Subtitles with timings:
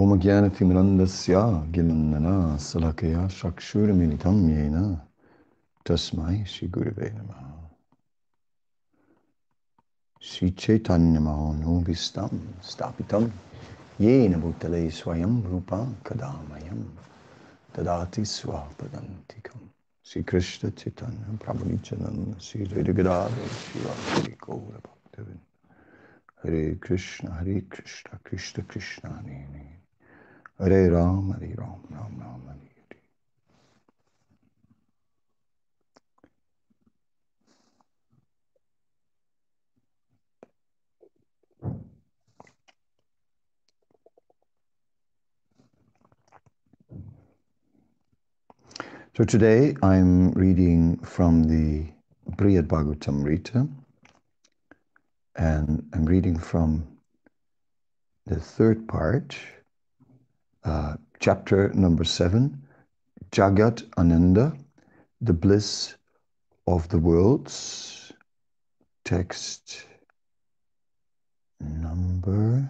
[0.00, 1.40] ओम ज्ञानतिमिरन्दस्य
[1.74, 4.76] गिलन्दना सलकया चक्षुर्मिलितं येन
[5.86, 7.42] तस्मै श्रीगुरवे नमः
[10.22, 12.32] श्रीचैतन्यमनोभीष्टं
[12.70, 13.24] स्थापितं
[14.00, 16.80] येन भूतले स्वयं रूपं कदा मयं
[17.76, 19.60] ददाति स्वपदन्तिकं
[20.06, 25.42] श्रीकृष्णचैतन्यं प्रभुनिचनन् श्रीहृदगदाधर श्रीवासरिगौरभक्तविन्
[26.44, 29.66] हरे कृष्ण हरे Krishna Krishna Krishna Hare Hare
[30.59, 32.57] Hare Ram, Hare Ram, Ram Ram, Hare
[32.89, 32.97] Hare.
[49.15, 51.85] So today I'm reading from the
[52.35, 53.69] Brihad Bhagavatamrita
[55.35, 56.87] and I'm reading from
[58.25, 59.37] the third part,
[60.63, 62.61] uh, chapter number seven,
[63.31, 64.53] Jagat Ananda,
[65.21, 65.95] the bliss
[66.67, 68.11] of the worlds.
[69.05, 69.85] Text
[71.59, 72.69] number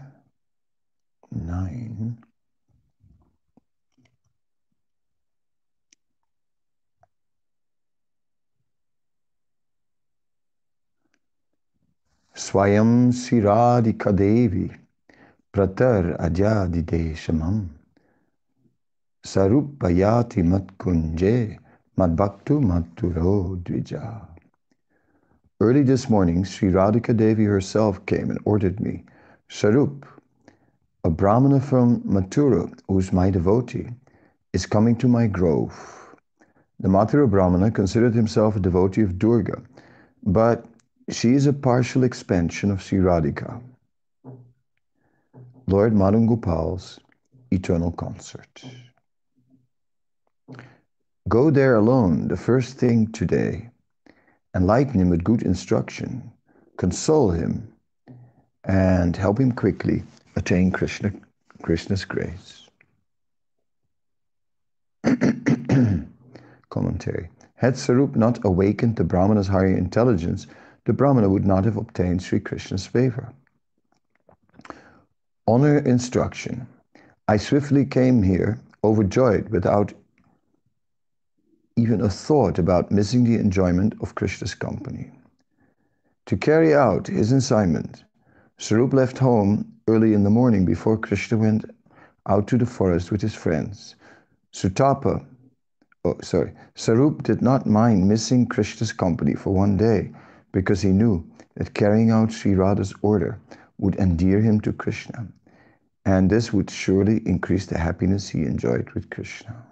[1.31, 2.17] nine.
[12.35, 14.71] Swayam Siradika Devi
[15.51, 17.76] Pratar Ajadideshamam
[19.25, 21.57] Sarupayati Matkunje
[21.97, 24.27] Madbhaktu Maturo Dvija.
[25.59, 29.03] Early this morning, Sri Radhika Devi herself came and ordered me,
[29.49, 30.03] Sarup,
[31.03, 33.87] a Brahmana from Mathura, who's my devotee,
[34.53, 36.15] is coming to my grove.
[36.79, 39.63] The Mathura Brahmana considered himself a devotee of Durga,
[40.23, 40.65] but
[41.09, 43.61] she is a partial expansion of Sri Radhika,
[45.65, 46.99] Lord Madan Gopal's
[47.51, 48.63] eternal consort.
[51.27, 53.69] Go there alone the first thing today,
[54.55, 56.31] enlighten him with good instruction,
[56.77, 57.73] console him,
[58.63, 60.03] and help him quickly
[60.35, 61.11] attain Krishna,
[61.63, 62.69] Krishna's grace.
[66.69, 67.29] Commentary.
[67.55, 70.47] Had Sarup not awakened the Brahmana's higher intelligence,
[70.85, 73.33] the Brahmana would not have obtained Sri Krishna's favor.
[75.47, 76.67] Honor instruction.
[77.27, 79.93] I swiftly came here, overjoyed, without
[81.77, 85.11] even a thought about missing the enjoyment of Krishna's company.
[86.25, 88.03] To carry out his assignment,
[88.57, 91.65] Sarup left home early in the morning before Krishna went
[92.27, 93.95] out to the forest with his friends.
[94.51, 95.23] Sutapa,
[96.03, 100.11] oh, sorry, Sarup did not mind missing Krishna's company for one day
[100.51, 101.23] because he knew
[101.55, 103.39] that carrying out Sri Radha's order
[103.77, 105.27] would endear him to Krishna,
[106.05, 109.66] and this would surely increase the happiness he enjoyed with Krishna.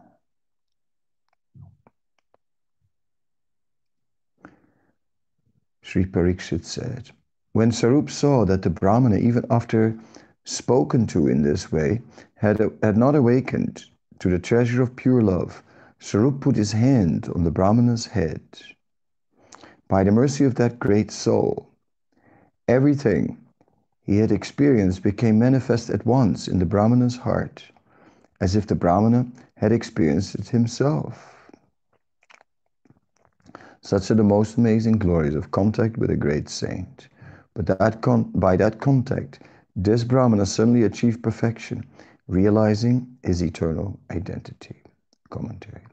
[5.88, 7.12] Sri Pariksit said,
[7.54, 9.96] When Sarup saw that the Brahmana, even after
[10.44, 12.02] spoken to in this way,
[12.38, 13.86] had, had not awakened
[14.18, 15.62] to the treasure of pure love,
[16.00, 18.42] Sarup put his hand on the Brahmana's head.
[19.88, 21.70] By the mercy of that great soul,
[22.68, 23.38] everything
[24.02, 27.64] he had experienced became manifest at once in the Brahmana's heart,
[28.42, 31.35] as if the Brahmana had experienced it himself.
[33.86, 37.08] Such are the most amazing glories of contact with a great saint.
[37.54, 38.02] But that
[38.34, 39.44] by that contact,
[39.76, 41.86] this Brahmana suddenly achieved perfection,
[42.28, 44.82] realizing his eternal identity.
[45.30, 45.84] Commentary.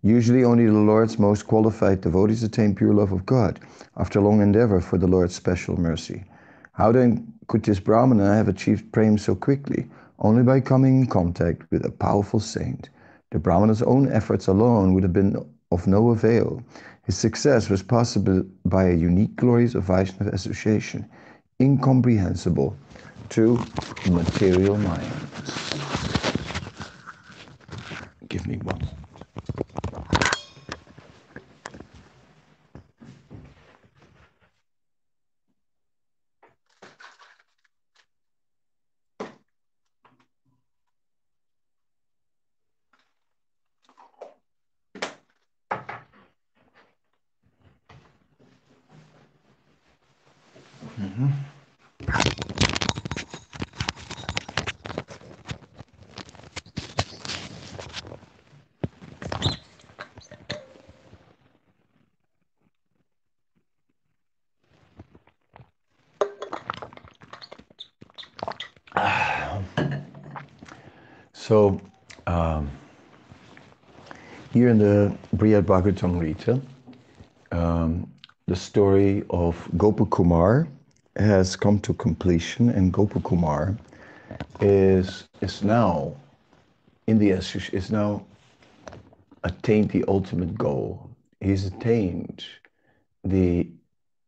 [0.00, 3.60] Usually, only the Lord's most qualified devotees attain pure love of God
[3.98, 6.24] after long endeavor for the Lord's special mercy.
[6.72, 9.90] How then could this Brahmana have achieved prem so quickly?
[10.20, 12.88] Only by coming in contact with a powerful saint.
[13.30, 15.36] The Brahmana's own efforts alone would have been
[15.70, 16.62] of no avail.
[17.04, 21.08] His success was possible by a unique glories of Vaishnava association,
[21.60, 22.76] incomprehensible
[23.30, 23.58] to
[24.10, 25.74] material minds.
[28.28, 28.86] Give me one.
[71.48, 71.80] So,
[72.26, 72.70] um,
[74.52, 76.60] here in the Brihad Bhagavatamrita,
[77.52, 78.06] um,
[78.46, 80.68] the story of Gopakumar
[81.16, 83.78] has come to completion, and Gopakumar
[84.60, 86.14] is is now
[87.06, 88.26] in the is now
[89.42, 91.08] attained the ultimate goal.
[91.40, 92.44] He's attained
[93.24, 93.66] the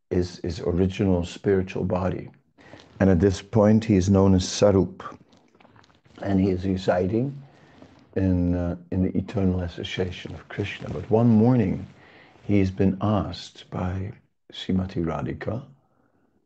[0.08, 2.30] his, his original spiritual body.
[2.98, 5.19] And at this point, he is known as Sarup.
[6.22, 7.40] And he is residing
[8.16, 10.88] in, uh, in the eternal association of Krishna.
[10.90, 11.86] But one morning,
[12.44, 14.12] he's been asked by
[14.52, 15.62] Srimati Radhika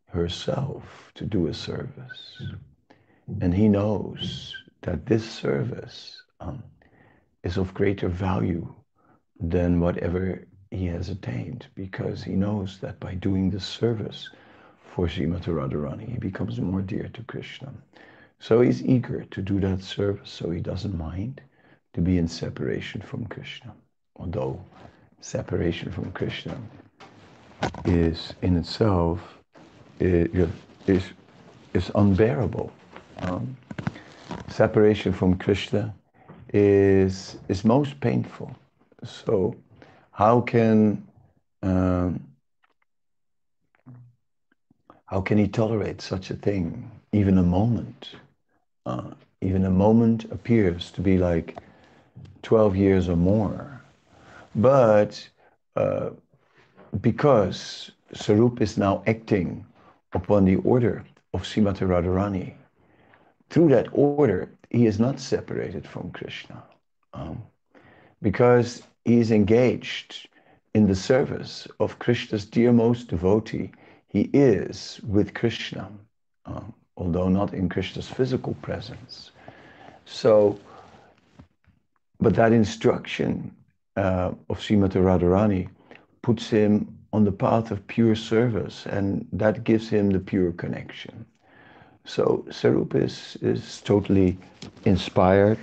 [0.07, 2.41] herself to do a service.
[3.41, 6.63] And he knows that this service um,
[7.43, 8.73] is of greater value
[9.39, 14.29] than whatever he has attained because he knows that by doing this service
[14.93, 17.73] for Srimati Radharani, he becomes more dear to Krishna.
[18.39, 21.41] So he's eager to do that service, so he doesn't mind
[21.93, 23.73] to be in separation from Krishna.
[24.17, 24.61] Although
[25.21, 26.57] separation from Krishna
[27.85, 29.19] is in itself
[29.99, 31.03] is,
[31.73, 32.71] is unbearable.
[33.19, 33.57] Um,
[34.49, 35.93] separation from Krishna
[36.53, 38.55] is, is most painful.
[39.03, 39.55] So
[40.11, 41.05] how can
[41.61, 42.23] um,
[45.05, 46.91] how can he tolerate such a thing?
[47.11, 48.15] Even a moment,
[48.85, 49.11] uh,
[49.41, 51.57] even a moment appears to be like
[52.43, 53.81] 12 years or more.
[54.55, 55.27] But
[55.75, 56.11] uh,
[57.01, 59.65] because Sarup is now acting
[60.13, 61.03] upon the order
[61.33, 62.53] of Srimati Radharani,
[63.49, 66.63] through that order, he is not separated from Krishna.
[67.13, 67.43] Um,
[68.21, 70.27] because he is engaged
[70.73, 73.71] in the service of Krishna's dearmost devotee.
[74.07, 75.91] He is with Krishna,
[76.45, 76.61] uh,
[76.97, 79.31] although not in Krishna's physical presence.
[80.05, 80.59] So,
[82.19, 83.55] but that instruction
[83.95, 85.69] uh, of Srimati Radharani
[86.21, 91.25] puts him on the path of pure service, and that gives him the pure connection.
[92.05, 94.37] So Sarup is, is totally
[94.85, 95.59] inspired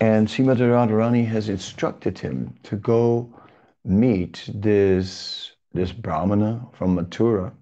[0.00, 3.28] and Srimati Radharani has instructed him to go
[3.84, 7.52] meet this, this Brahmana from Mathura,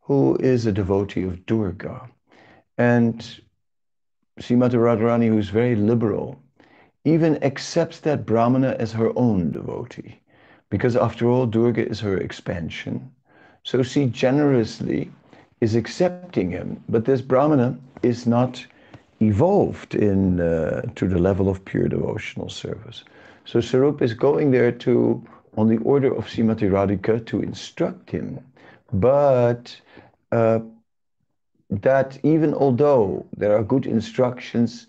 [0.00, 2.08] who is a devotee of Durga.
[2.78, 3.20] And
[4.40, 6.38] Srimati Radharani, who's very liberal,
[7.04, 10.20] even accepts that Brahmana as her own devotee.
[10.68, 13.10] Because after all, Durga is her expansion.
[13.62, 15.10] So she generously
[15.60, 16.82] is accepting him.
[16.88, 18.64] But this Brahmana is not
[19.20, 23.04] evolved in uh, to the level of pure devotional service.
[23.44, 25.24] So Sarup is going there to,
[25.56, 28.40] on the order of Srimati Radhika, to instruct him.
[28.92, 29.80] But
[30.32, 30.60] uh,
[31.70, 34.86] that even although there are good instructions,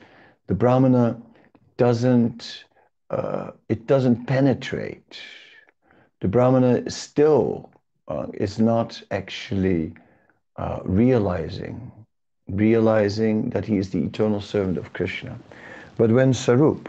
[0.48, 1.20] the Brahmana
[1.78, 2.66] doesn't,
[3.10, 5.20] uh, it doesn't penetrate.
[6.22, 7.72] The Brahmana still
[8.08, 9.94] uh, is not actually
[10.58, 11.92] uh, realizing
[12.50, 15.38] realizing that he is the eternal servant of Krishna.
[15.98, 16.88] But when Sarup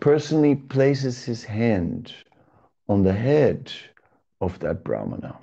[0.00, 2.12] personally places his hand
[2.88, 3.72] on the head
[4.40, 5.36] of that Brahmana,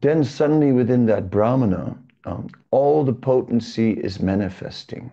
[0.00, 5.10] then suddenly within that Brahmana, um, all the potency is manifesting.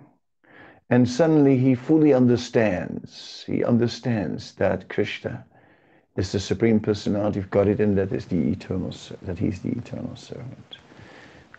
[0.89, 5.45] And suddenly he fully understands, he understands that Krishna
[6.15, 10.15] is the Supreme Personality of Godhead and that is the eternal, that he's the eternal
[10.15, 10.77] servant.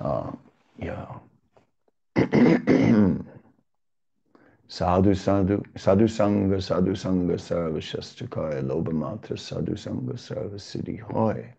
[0.00, 0.33] Uh,
[0.78, 1.07] yeah.
[4.69, 11.52] sadhu sadhu sadhu sangha sadhu sangha sarva shastakaya lobamatra sadhu sangha sarva siddhi hoy.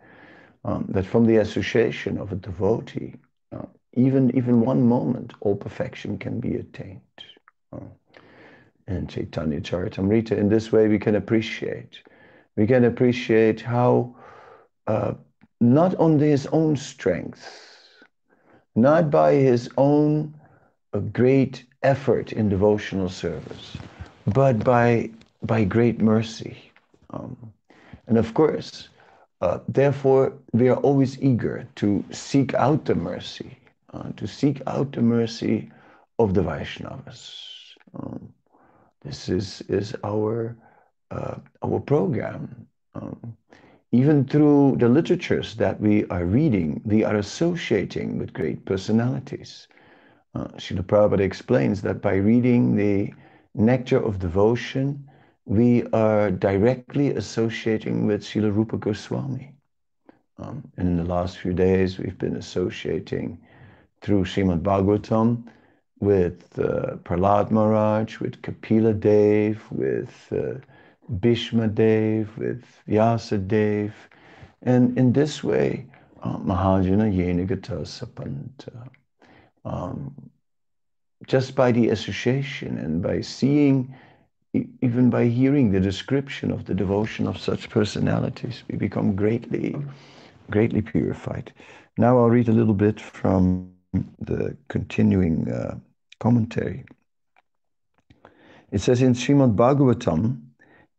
[0.63, 3.15] Um, that from the association of a devotee,
[3.51, 7.01] uh, even even one moment, all perfection can be attained.
[7.73, 7.79] Uh,
[8.87, 11.99] and Chaitanya Charitamrita, in this way we can appreciate,
[12.55, 14.15] we can appreciate how
[14.87, 15.13] uh,
[15.61, 17.47] not on his own strength,
[18.75, 20.33] not by his own
[20.93, 23.77] a great effort in devotional service,
[24.27, 25.09] but by,
[25.43, 26.57] by great mercy.
[27.11, 27.37] Um,
[28.07, 28.89] and of course,
[29.41, 33.57] uh, therefore, we are always eager to seek out the mercy,
[33.93, 35.71] uh, to seek out the mercy
[36.19, 37.75] of the Vaishnavas.
[37.93, 38.33] Um,
[39.01, 40.55] this is, is our,
[41.09, 42.67] uh, our program.
[42.93, 43.37] Um,
[43.91, 49.67] even through the literatures that we are reading, we are associating with great personalities.
[50.33, 53.13] Uh, Srila Prabhupada explains that by reading the
[53.53, 55.09] Nectar of Devotion,
[55.45, 59.53] we are directly associating with Srila Rupa Goswami.
[60.37, 63.39] Um, and in the last few days, we've been associating
[64.01, 65.43] through Srimad Bhagavatam
[65.99, 70.59] with uh, Prahlad Maharaj, with Kapila Dev, with uh,
[71.19, 73.93] Bhishma Dev, with Vyasa Dev.
[74.63, 75.85] And in this way,
[76.23, 78.89] uh, Mahajana Yenigata Sapanta.
[79.63, 80.31] Um,
[81.27, 83.93] just by the association and by seeing,
[84.53, 89.75] even by hearing the description of the devotion of such personalities, we become greatly,
[90.49, 91.53] greatly purified.
[91.97, 93.71] Now I'll read a little bit from
[94.19, 95.77] the continuing uh,
[96.19, 96.85] commentary.
[98.71, 100.41] It says in Srimad Bhagavatam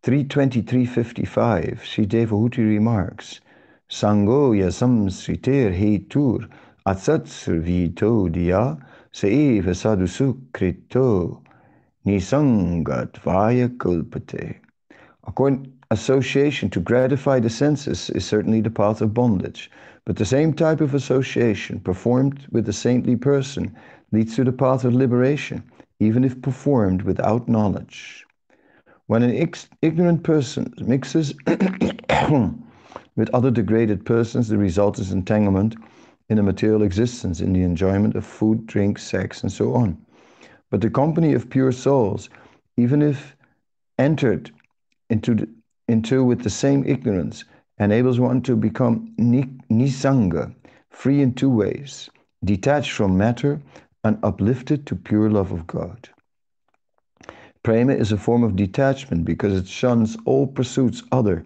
[0.03, 3.41] 323.55, Sri Devahuti remarks,
[3.89, 6.49] Sango yasam sriter hetur
[6.87, 8.83] atsat servito diya
[9.13, 11.43] Saiva sadhusukrito
[12.07, 14.57] nisangat vaya kulpate.
[15.25, 19.71] According association to gratify the senses is certainly the path of bondage,
[20.05, 23.75] but the same type of association performed with a saintly person
[24.11, 25.63] leads to the path of liberation,
[26.01, 28.27] even if performed without knowledge.
[29.07, 29.51] When an
[29.83, 31.35] ignorant person mixes
[33.17, 35.77] with other degraded persons, the result is entanglement
[36.29, 39.99] in a material existence, in the enjoyment of food, drink, sex, and so on.
[40.71, 42.31] But the company of pure souls,
[42.77, 43.37] even if
[43.99, 44.51] entered
[45.11, 45.49] into, the,
[45.89, 47.45] into with the same ignorance,
[47.79, 50.55] enables one to become nisanga,
[50.91, 52.09] free in two ways,
[52.45, 53.61] detached from matter
[54.05, 56.09] and uplifted to pure love of God.
[57.63, 61.45] Prema is a form of detachment because it shuns all pursuits other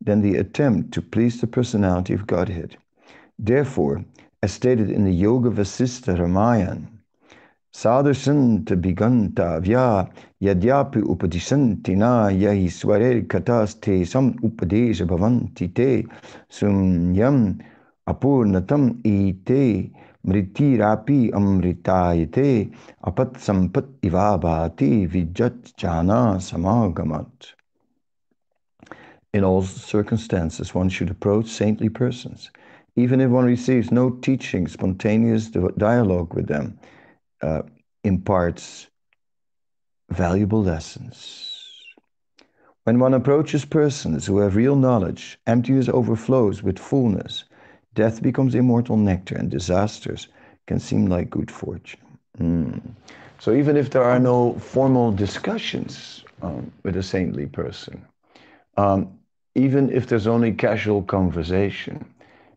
[0.00, 2.76] than the attempt to please the personality of Godhead.
[3.38, 4.04] Therefore,
[4.42, 6.88] as stated in the Yoga Vasistha Ramayana,
[7.78, 10.10] Sadhasanta biganta vya
[10.42, 16.04] yadyapi upadishanti na yahi sware kataste sam upadesha bhavanti te
[16.50, 17.60] sumyam
[18.04, 19.92] apurnatam ite
[20.26, 27.54] mritirapi amritayate apat sampat ivabhati vijat jana samagamat.
[29.32, 32.50] In all circumstances, one should approach saintly persons
[32.96, 36.76] even if one receives no teaching, spontaneous dialogue with them
[37.42, 37.62] uh,
[38.04, 38.88] imparts
[40.10, 41.48] valuable lessons.
[42.84, 47.44] When one approaches persons who have real knowledge, emptiness overflows with fullness.
[47.94, 50.28] Death becomes immortal nectar, and disasters
[50.66, 52.00] can seem like good fortune.
[52.38, 52.80] Mm.
[53.38, 58.06] So, even if there are no formal discussions um, with a saintly person,
[58.78, 59.12] um,
[59.54, 62.06] even if there's only casual conversation,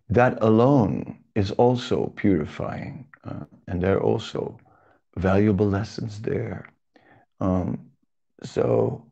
[0.09, 3.05] that alone is also purifying.
[3.25, 4.57] Uh, and there also
[5.17, 6.69] valuable lessons there.
[7.39, 7.91] Um,
[8.43, 9.05] so,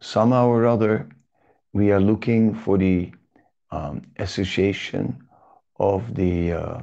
[0.00, 1.08] somehow or other,
[1.72, 3.12] we are looking for the
[3.70, 5.26] um, association
[5.78, 6.80] of the uh,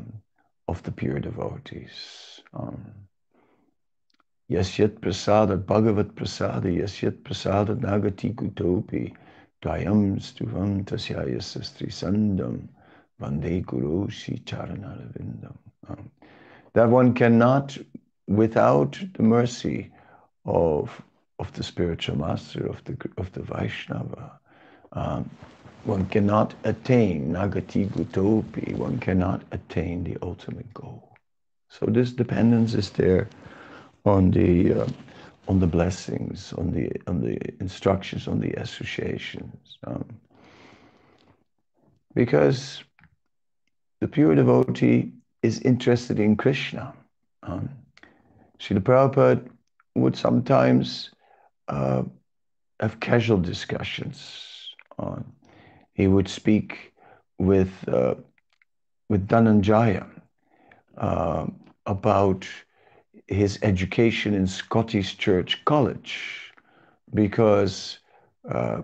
[0.67, 2.41] of the pure devotees.
[2.53, 2.85] Um,
[4.51, 9.13] Yasyat prasada bhagavat prasada yasyat prasada nagati kutopi
[9.61, 12.67] dayam stuvam tasyaya sastri sandam
[13.19, 15.57] Vande Guru Charanarvindam.
[15.87, 16.09] Um,
[16.73, 17.77] that one cannot,
[18.29, 19.91] without the mercy
[20.45, 21.01] of,
[21.39, 24.39] of the spiritual master, of the, of the Vaishnava,
[24.93, 25.29] um,
[25.83, 31.17] one cannot attain Nagati Gutopi, one cannot attain the ultimate goal.
[31.69, 33.27] So this dependence is there
[34.05, 34.87] on the uh,
[35.47, 40.05] on the blessings, on the on the instructions, on the associations, um,
[42.13, 42.83] because
[44.01, 46.93] the pure devotee is interested in Krishna.
[47.43, 47.69] Um,
[48.59, 49.49] Srila Prabhupada
[49.95, 51.11] would sometimes
[51.67, 52.03] uh,
[52.79, 54.75] have casual discussions.
[54.99, 55.23] On,
[55.93, 56.93] he would speak
[57.37, 58.15] with, uh,
[59.09, 60.05] with Dhananjaya
[60.97, 61.47] uh,
[61.85, 62.47] about
[63.27, 66.53] his education in Scottish Church College
[67.13, 67.99] because
[68.49, 68.81] uh,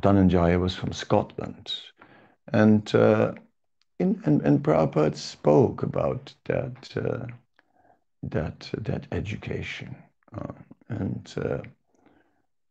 [0.00, 1.74] Dhananjaya was from Scotland.
[2.52, 3.32] And uh,
[3.98, 7.26] in, and, and Prabhupada spoke about that uh,
[8.22, 9.96] that that education,
[10.36, 10.52] uh,
[10.88, 11.58] and uh,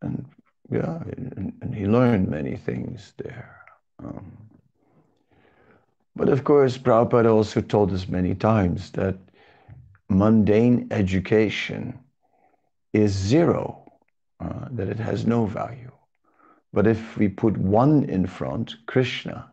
[0.02, 0.26] and
[0.70, 3.64] yeah, and, and, he learned many things there.
[4.04, 4.36] Um,
[6.14, 9.16] but of course, Prabhupada also told us many times that
[10.08, 11.98] mundane education
[12.92, 13.90] is zero,
[14.40, 15.90] uh, that it has no value.
[16.72, 19.52] But if we put one in front, Krishna,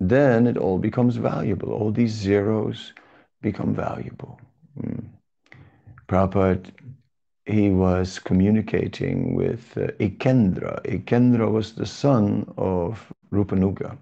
[0.00, 1.72] then it all becomes valuable.
[1.72, 2.92] All these zeros
[3.40, 4.40] become valuable.
[4.78, 5.04] Mm.
[6.12, 6.70] Prabhupada,
[7.46, 10.82] he was communicating with uh, Ikendra.
[10.82, 13.96] Ekendra was the son of Rupanuga.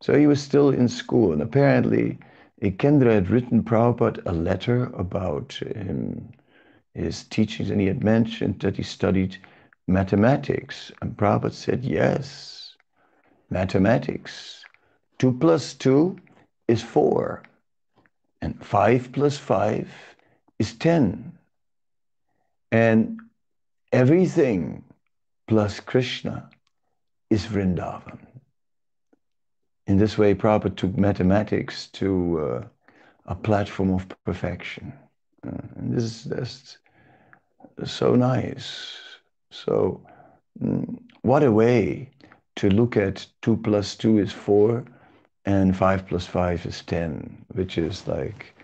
[0.00, 2.18] So he was still in school, and apparently
[2.62, 5.60] Ekendra had written Prabhupada a letter about
[6.94, 9.36] his teachings, and he had mentioned that he studied
[9.86, 10.90] mathematics.
[11.02, 12.76] And Prabhupada said, Yes,
[13.50, 14.64] mathematics.
[15.18, 16.16] 2 plus 2
[16.68, 17.42] is 4,
[18.40, 19.86] and 5 plus 5
[20.58, 21.32] is 10.
[22.72, 23.20] And
[23.92, 24.82] everything
[25.46, 26.48] plus Krishna
[27.30, 28.18] is Vrindavan.
[29.86, 32.64] In this way, Prabhupada took mathematics to uh,
[33.26, 34.92] a platform of perfection.
[35.46, 36.78] Uh, and this is just
[37.84, 38.98] so nice.
[39.50, 40.00] So,
[40.62, 42.10] mm, what a way
[42.56, 44.84] to look at 2 plus 2 is 4
[45.44, 48.54] and 5 plus 5 is 10, which is like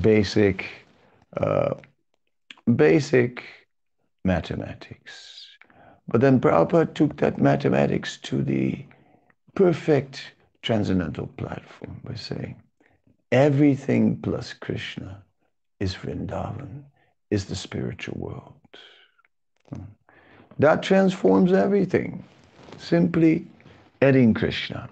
[0.00, 0.66] basic,
[1.36, 1.74] uh,
[2.76, 3.44] basic
[4.24, 5.46] mathematics.
[6.06, 8.84] But then Prabhupada took that mathematics to the
[9.54, 10.32] perfect
[10.62, 12.56] transcendental platform by saying,
[13.32, 15.22] everything plus Krishna
[15.80, 16.84] is Vrindavan,
[17.30, 18.54] is the spiritual world.
[20.58, 22.24] That transforms everything.
[22.78, 23.46] Simply
[24.02, 24.88] adding Krishna.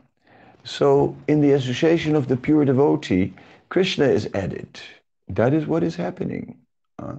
[0.64, 3.32] So, in the association of the pure devotee,
[3.68, 4.80] Krishna is added.
[5.28, 6.58] That is what is happening.
[6.98, 7.16] Uh,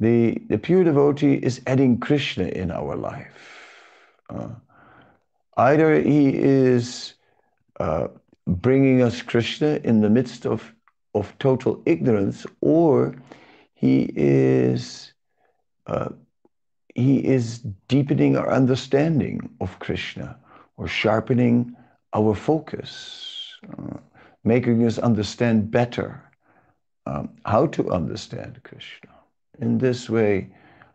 [0.00, 3.34] the, the pure devotee is adding Krishna in our life.
[4.30, 4.50] Uh,
[5.56, 7.14] either he is
[7.80, 8.08] uh,
[8.46, 10.72] bringing us Krishna in the midst of,
[11.14, 13.16] of total ignorance, or
[13.74, 15.12] he is
[15.86, 16.10] uh,
[16.94, 20.36] he is deepening our understanding of Krishna
[20.76, 21.76] or sharpening
[22.12, 23.98] our focus, uh,
[24.42, 26.20] making us understand better
[27.06, 29.17] um, how to understand Krishna.
[29.60, 30.48] In this way,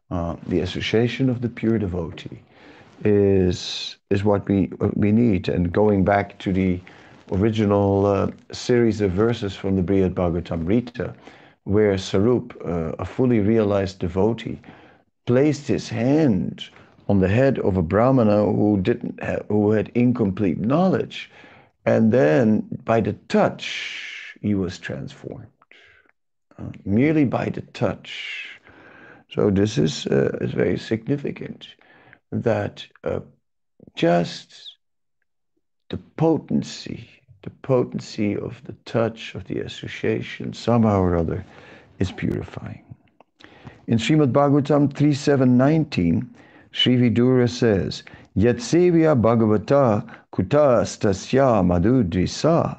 [0.10, 2.40] uh, the association of the pure devotee
[3.04, 5.50] is, is what we, what we need.
[5.50, 6.80] And going back to the
[7.32, 11.14] original uh, series of verses from the Brihad Bhagavatamrita,
[11.66, 14.60] where Sarup, uh, a fully realized devotee,
[15.26, 16.66] placed his hand
[17.10, 21.30] on the head of a brahmana who didn't have, who had incomplete knowledge,
[21.86, 25.48] and then by the touch he was transformed,
[26.58, 28.53] uh, merely by the touch.
[29.34, 31.68] So this is uh, is very significant
[32.32, 33.22] that uh,
[33.96, 34.78] just
[35.90, 37.10] the potency,
[37.42, 41.44] the potency of the touch of the association somehow or other
[41.98, 42.84] is purifying.
[43.88, 46.30] In Srimad Bhagavatam 3719,
[46.72, 48.04] Sri Vidura says,
[48.38, 52.78] Yatsevya Bhagavata kutastasya madhudrisa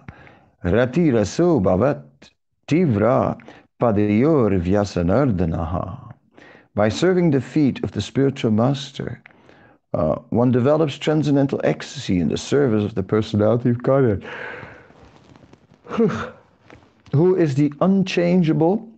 [0.62, 2.04] rati raso bhavat
[2.68, 3.36] tivra
[3.80, 6.03] padayor vyasanardanaha.
[6.74, 9.22] By serving the feet of the spiritual master,
[9.92, 14.24] uh, one develops transcendental ecstasy in the service of the personality of Godhead,
[17.12, 18.88] who is the unchangeable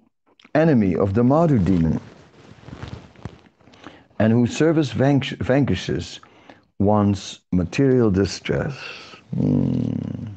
[0.55, 2.01] enemy of the Madhu demon,
[4.19, 6.21] and whose service vanquishes
[6.79, 8.75] one's material distress.
[9.37, 10.29] Hmm.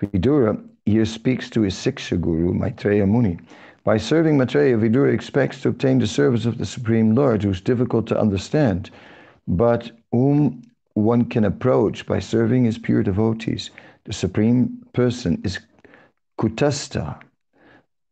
[0.00, 3.38] Vidura here speaks to his Siksha guru, Maitreya Muni.
[3.84, 7.60] By serving Maitreya, Vidura expects to obtain the service of the Supreme Lord, who is
[7.60, 8.90] difficult to understand,
[9.46, 10.62] but whom
[10.94, 13.70] one can approach by serving his pure devotees.
[14.04, 15.58] The Supreme Person is
[16.38, 17.20] Kutastha,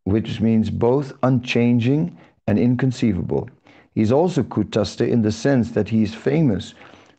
[0.04, 3.48] which means both unchanging and inconceivable.
[3.94, 6.74] He's also Kutaste in the sense that he is famous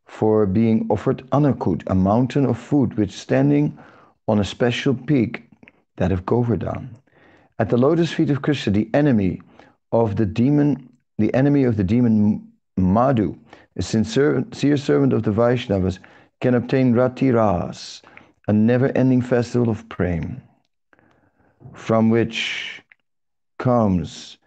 [0.05, 3.75] for being offered Anakut, a mountain of food which standing
[4.27, 5.49] on a special peak,
[5.95, 6.95] that of Govardhan.
[7.59, 9.41] At the lotus feet of Krishna, the enemy
[9.91, 13.37] of the demon, the enemy of the demon Madhu,
[13.75, 15.99] a sincere servant of the Vaishnavas,
[16.41, 18.01] can obtain Rati Ras,
[18.47, 20.41] a never-ending festival of prema
[21.73, 22.81] from which
[23.59, 24.37] comes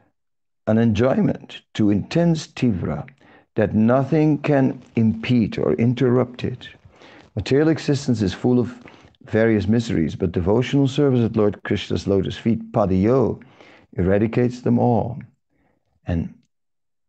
[0.66, 3.09] an enjoyment to intense tivra
[3.55, 6.69] that nothing can impede or interrupt it.
[7.35, 8.75] Material existence is full of
[9.31, 13.43] various miseries, but devotional service at Lord Krishna's lotus feet, padayo,
[13.97, 15.19] eradicates them all.
[16.07, 16.35] And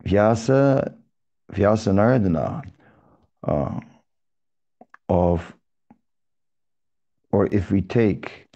[0.04, 0.94] Vyasa,
[1.52, 2.64] Vyasa Nardana,
[3.44, 3.80] uh,
[5.10, 5.54] of,
[7.32, 8.48] or if we take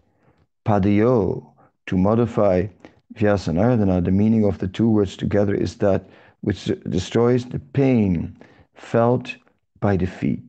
[0.66, 1.52] padayo,
[1.88, 2.68] to modify
[3.16, 8.38] Vyasanardana, the meaning of the two words together is that which destroys the pain
[8.74, 9.36] felt
[9.82, 10.42] by the feet.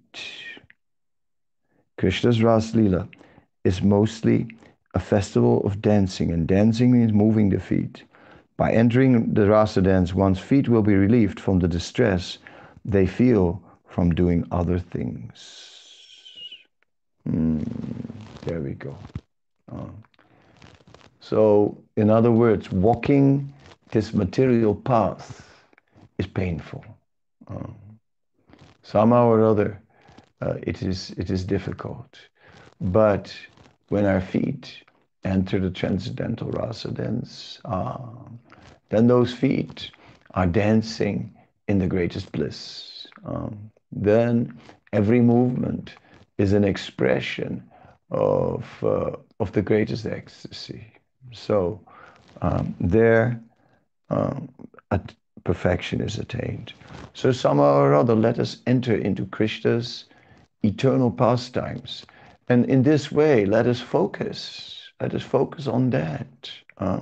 [2.02, 3.06] Krishna's Ras Lila
[3.62, 4.48] is mostly
[4.92, 8.02] a festival of dancing, and dancing means moving the feet.
[8.56, 12.38] By entering the rasa dance, one's feet will be relieved from the distress
[12.84, 15.38] they feel from doing other things.
[17.28, 17.64] Mm,
[18.46, 18.98] there we go.
[19.70, 19.92] Uh,
[21.20, 23.54] so, in other words, walking
[23.92, 25.48] this material path
[26.18, 26.84] is painful.
[27.46, 27.76] Um,
[28.82, 29.80] somehow or other,
[30.42, 32.18] uh, it is it is difficult.
[32.80, 33.34] But
[33.88, 34.82] when our feet
[35.24, 37.98] enter the transcendental rasa dance, uh,
[38.88, 39.90] then those feet
[40.34, 41.32] are dancing
[41.68, 43.06] in the greatest bliss.
[43.24, 44.58] Um, then
[44.92, 45.94] every movement
[46.38, 47.62] is an expression
[48.10, 50.86] of uh, of the greatest ecstasy.
[51.32, 51.80] So
[52.40, 53.40] um, there,
[54.10, 54.48] um,
[55.44, 56.72] perfection is attained.
[57.14, 60.04] So somehow or other, let us enter into Krishna's
[60.62, 62.04] eternal pastimes,
[62.48, 64.90] and in this way, let us focus.
[65.00, 66.50] Let us focus on that.
[66.78, 67.00] Uh,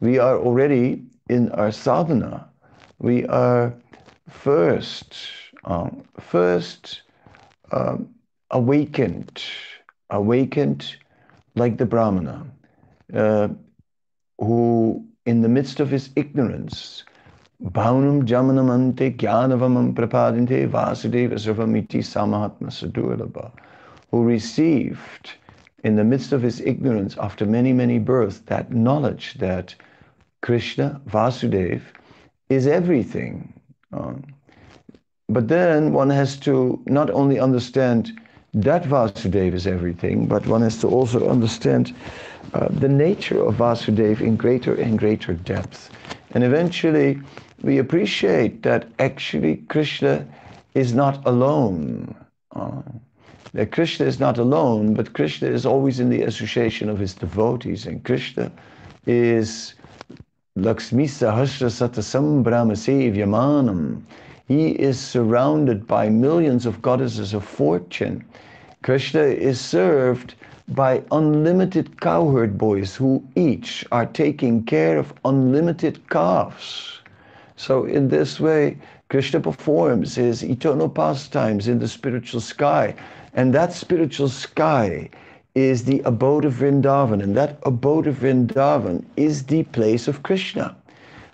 [0.00, 2.48] we are already in our sadhana.
[2.98, 3.74] We are
[4.28, 5.16] first,
[5.64, 7.02] um, first
[7.72, 8.08] um,
[8.50, 9.42] awakened,
[10.10, 10.96] awakened
[11.54, 12.46] like the Brahmana,
[13.14, 13.48] uh,
[14.38, 17.04] who in the midst of his ignorance,
[17.62, 23.52] Bhaunam Jamanamante Jnanavamam Prapadinte Vasudeva Sarvamiti Samahatma
[24.10, 25.30] who received
[25.84, 29.76] in the midst of his ignorance after many, many births that knowledge that
[30.40, 31.82] Krishna, Vasudeva,
[32.48, 33.52] is everything.
[33.92, 34.24] Um,
[35.28, 38.10] but then one has to not only understand
[38.54, 41.94] that Vasudeva is everything, but one has to also understand
[42.54, 45.90] uh, the nature of Vasudeva in greater and greater depth.
[46.32, 47.20] And eventually,
[47.62, 50.26] we appreciate that actually Krishna
[50.74, 52.14] is not alone.
[52.54, 52.82] Uh,
[53.54, 57.86] that Krishna is not alone, but Krishna is always in the association of his devotees,
[57.86, 58.50] and Krishna
[59.06, 59.74] is
[60.56, 64.02] Lakshmi Sahasra Satasambrahma Sevyamanam.
[64.48, 68.24] He is surrounded by millions of goddesses of fortune.
[68.82, 70.34] Krishna is served
[70.68, 77.01] by unlimited cowherd boys who each are taking care of unlimited calves.
[77.56, 82.94] So, in this way, Krishna performs his eternal pastimes in the spiritual sky.
[83.34, 85.10] And that spiritual sky
[85.54, 87.22] is the abode of Vrindavan.
[87.22, 90.74] And that abode of Vrindavan is the place of Krishna.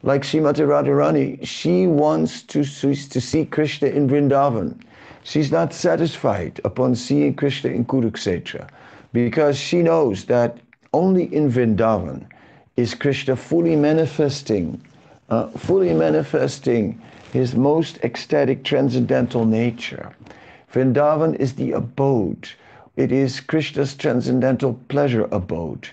[0.03, 4.81] Like Srimati Radharani, she wants to, to see Krishna in Vrindavan.
[5.25, 8.69] She's not satisfied upon seeing Krishna in Kurukshetra
[9.13, 10.59] because she knows that
[10.93, 12.27] only in Vrindavan
[12.77, 14.81] is Krishna fully manifesting,
[15.29, 17.01] uh, fully manifesting
[17.33, 20.13] his most ecstatic transcendental nature.
[20.73, 22.49] Vrindavan is the abode.
[22.97, 25.89] It is Krishna's transcendental pleasure abode.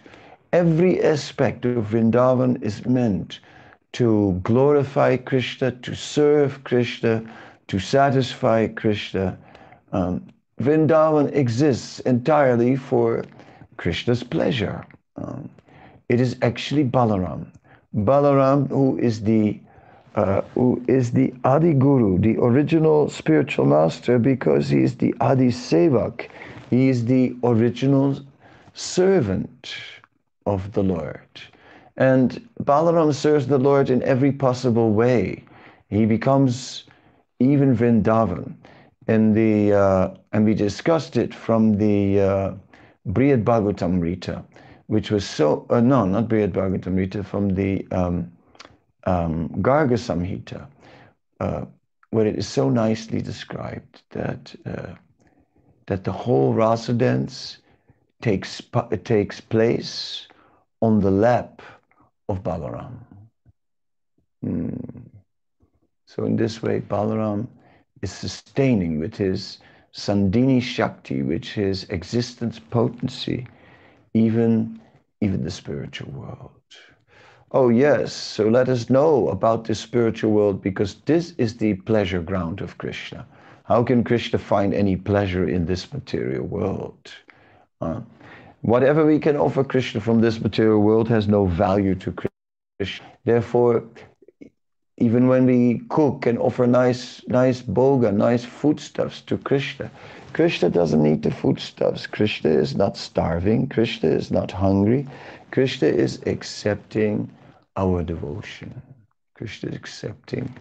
[0.53, 3.39] Every aspect of Vrindavan is meant
[3.93, 7.23] to glorify Krishna, to serve Krishna,
[7.67, 9.37] to satisfy Krishna.
[9.91, 10.27] Um,
[10.61, 13.23] Vrindavan exists entirely for
[13.77, 14.85] Krishna's pleasure.
[15.15, 15.49] Um,
[16.09, 17.47] it is actually Balaram.
[17.95, 19.60] Balaram, who is the
[20.15, 25.49] uh, who is the Adi Guru, the original spiritual master, because he is the Adi
[25.49, 26.29] Sevak.
[26.69, 28.17] He is the original
[28.73, 29.75] servant
[30.45, 31.27] of the Lord.
[31.97, 35.43] And Balaram serves the Lord in every possible way.
[35.89, 36.86] He becomes
[37.39, 38.55] even Vrindavan.
[39.08, 42.53] And, the, uh, and we discussed it from the uh,
[43.08, 43.45] Brihad
[44.87, 48.31] which was so, uh, no, not Brihad Bhagavatamrita, from the um,
[49.05, 50.67] um, Garga Samhita,
[51.39, 51.65] uh,
[52.11, 54.93] where it is so nicely described that, uh,
[55.87, 57.57] that the whole rasa dance
[58.21, 58.61] takes,
[59.03, 60.27] takes place
[60.81, 61.61] on the lap
[62.29, 62.97] of Balaram.
[64.43, 65.01] Mm.
[66.05, 67.47] So in this way, Balaram
[68.01, 69.57] is sustaining with his
[69.93, 73.47] Sandhini Shakti, which his existence potency,
[74.15, 74.80] even,
[75.21, 76.51] even the spiritual world.
[77.51, 82.21] Oh, yes, so let us know about the spiritual world because this is the pleasure
[82.21, 83.28] ground of Krishna.
[83.65, 87.12] How can Krishna find any pleasure in this material world?
[87.82, 88.01] Uh,
[88.62, 92.13] whatever we can offer Krishna from this material world has no value to
[92.80, 93.06] Krishna.
[93.25, 93.84] Therefore,
[94.97, 99.91] even when we cook and offer nice, nice bhoga, nice foodstuffs to Krishna,
[100.31, 102.08] Krishna doesn't need the foodstuffs.
[102.08, 103.67] Krishna is not starving.
[103.67, 105.08] Krishna is not hungry.
[105.51, 107.29] Krishna is accepting
[107.75, 108.81] our devotion.
[109.36, 110.53] Krishna is accepting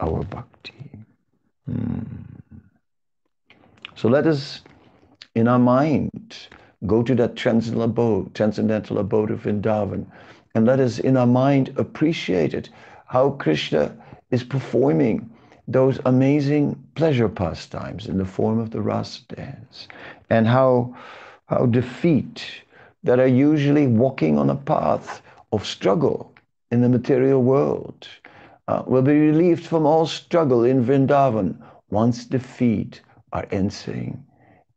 [0.00, 0.90] our bhakti.
[1.66, 2.00] Hmm.
[3.96, 4.62] So let us,
[5.34, 6.36] in our mind,
[6.86, 10.06] go to that transcendental abode, transcendental abode of Vrindavan,
[10.54, 12.70] and let us, in our mind, appreciate it
[13.06, 13.94] how Krishna
[14.30, 15.30] is performing
[15.68, 19.88] those amazing pleasure pastimes in the form of the rasa dance,
[20.30, 20.94] and how,
[21.46, 22.44] how the feet
[23.02, 26.32] that are usually walking on a path of struggle
[26.70, 28.08] in the material world,
[28.68, 31.56] uh, will be relieved from all struggle in Vrindavan
[31.90, 33.00] once the feet
[33.32, 34.24] are entering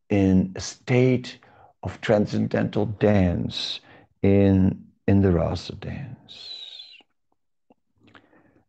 [0.09, 1.37] in a state
[1.83, 3.79] of transcendental dance
[4.21, 6.16] in, in the rasa dance.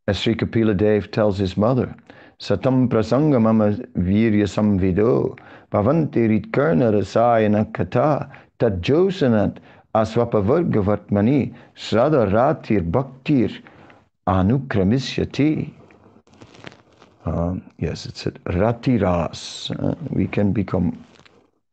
[0.08, 1.94] As Sri Kapila Dev tells his mother,
[2.40, 5.38] Satam prasanga mama virya samvido
[5.70, 8.26] bhavanti ritkarna rasayana kata
[8.58, 9.58] tadjosanat
[9.94, 13.60] asvapavarga vatmani srada ratir bhaktir
[14.26, 15.70] anukramisyati.
[17.26, 19.70] Um, yes, it's at ratiras.
[19.78, 21.04] Uh, we can become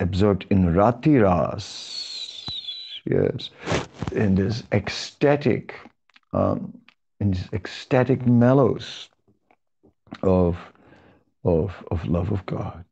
[0.02, 2.44] absorbed in ratiras.
[3.06, 3.50] Yes,
[4.12, 5.74] in this ecstatic,
[6.34, 6.74] um,
[7.20, 9.10] in ecstatic mellows
[10.22, 10.58] of,
[11.44, 12.84] of, of love of God.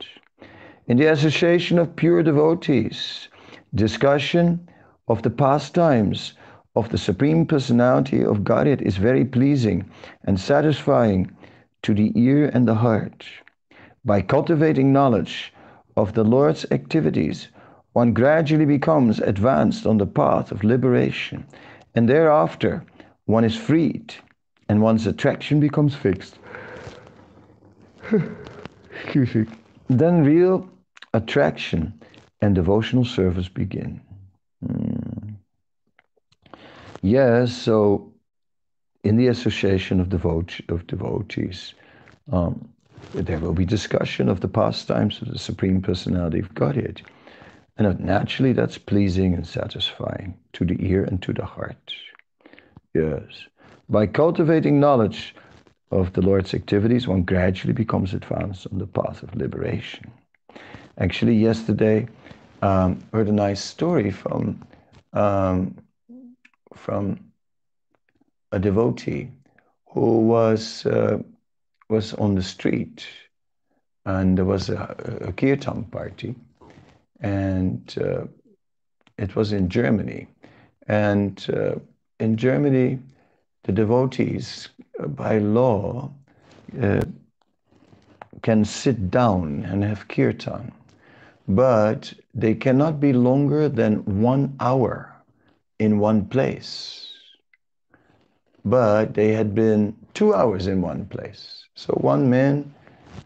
[0.88, 3.28] In the association of pure devotees,
[3.76, 4.70] discussion
[5.08, 6.34] of the pastimes
[6.76, 9.90] of the Supreme Personality of Godhead is very pleasing
[10.24, 11.32] and satisfying
[11.84, 13.26] to the ear and the heart.
[14.06, 15.54] By cultivating knowledge
[15.96, 17.50] of the Lord's activities,
[17.94, 21.46] one gradually becomes advanced on the path of liberation,
[21.94, 22.84] and thereafter
[23.26, 24.14] one is freed
[24.70, 26.40] and one's attraction becomes fixed.
[29.04, 29.46] Excuse me.
[29.90, 30.70] Then real
[31.14, 31.94] attraction
[32.42, 34.02] and devotional service begin.
[34.66, 35.34] Hmm.
[37.02, 38.14] Yes, so
[39.04, 41.74] in the association of, devote, of devotees,
[42.32, 42.70] um,
[43.14, 47.02] there will be discussion of the pastimes of the Supreme Personality of Godhead.
[47.78, 51.94] And naturally, that's pleasing and satisfying to the ear and to the heart.
[52.94, 53.48] Yes.
[53.90, 55.36] By cultivating knowledge
[55.92, 60.12] of the Lord's activities, one gradually becomes advanced on the path of liberation.
[61.00, 62.08] Actually, yesterday,
[62.62, 64.62] um, heard a nice story from
[65.14, 65.76] um,
[66.76, 67.20] from
[68.52, 69.30] a devotee
[69.88, 71.20] who was uh,
[71.90, 73.06] was on the street,
[74.06, 76.36] and there was a, a kirtan party,
[77.20, 78.26] and uh,
[79.18, 80.28] it was in Germany,
[80.88, 81.76] and uh,
[82.20, 83.00] in Germany,
[83.64, 86.12] the devotees uh, by law
[86.82, 87.02] uh,
[88.42, 90.72] can sit down and have kirtan
[91.48, 95.14] but they cannot be longer than one hour
[95.80, 97.12] in one place.
[98.66, 101.66] But they had been two hours in one place.
[101.76, 102.74] So one man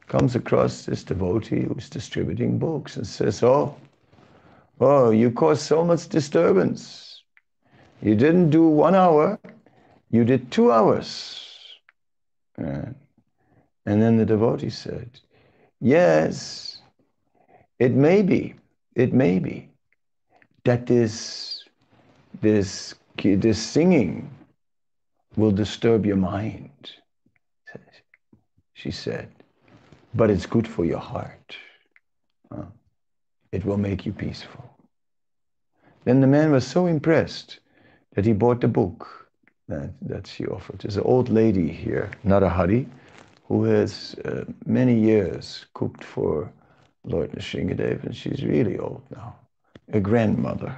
[0.07, 3.75] comes across this devotee who's distributing books and says, Oh,
[4.79, 7.16] oh, you caused so much disturbance.
[8.01, 9.39] You didn't do one hour,
[10.09, 11.43] you did two hours.
[12.57, 12.95] And
[13.85, 15.09] then the devotee said,
[15.79, 16.81] Yes,
[17.79, 18.55] it may be,
[18.95, 19.69] it may be
[20.63, 21.63] that this,
[22.41, 24.29] this, this singing
[25.35, 26.91] will disturb your mind,
[28.73, 29.29] she said,
[30.13, 31.55] but it's good for your heart.
[33.51, 34.69] It will make you peaceful.
[36.03, 37.59] Then the man was so impressed
[38.17, 39.29] that he bought the book
[39.67, 40.79] that, that she offered.
[40.79, 42.87] There's an old lady here, Narahari,
[43.45, 46.51] who has uh, many years cooked for
[47.03, 49.35] Lord Nrsingadev, and she's really old now,
[49.93, 50.75] a grandmother,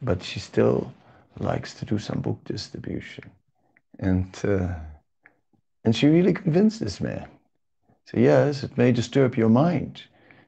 [0.00, 0.90] but she still
[1.38, 3.30] likes to do some book distribution.
[3.98, 4.68] And, uh,
[5.84, 7.28] and she really convinced this man.
[8.06, 10.02] So yes, it may disturb your mind,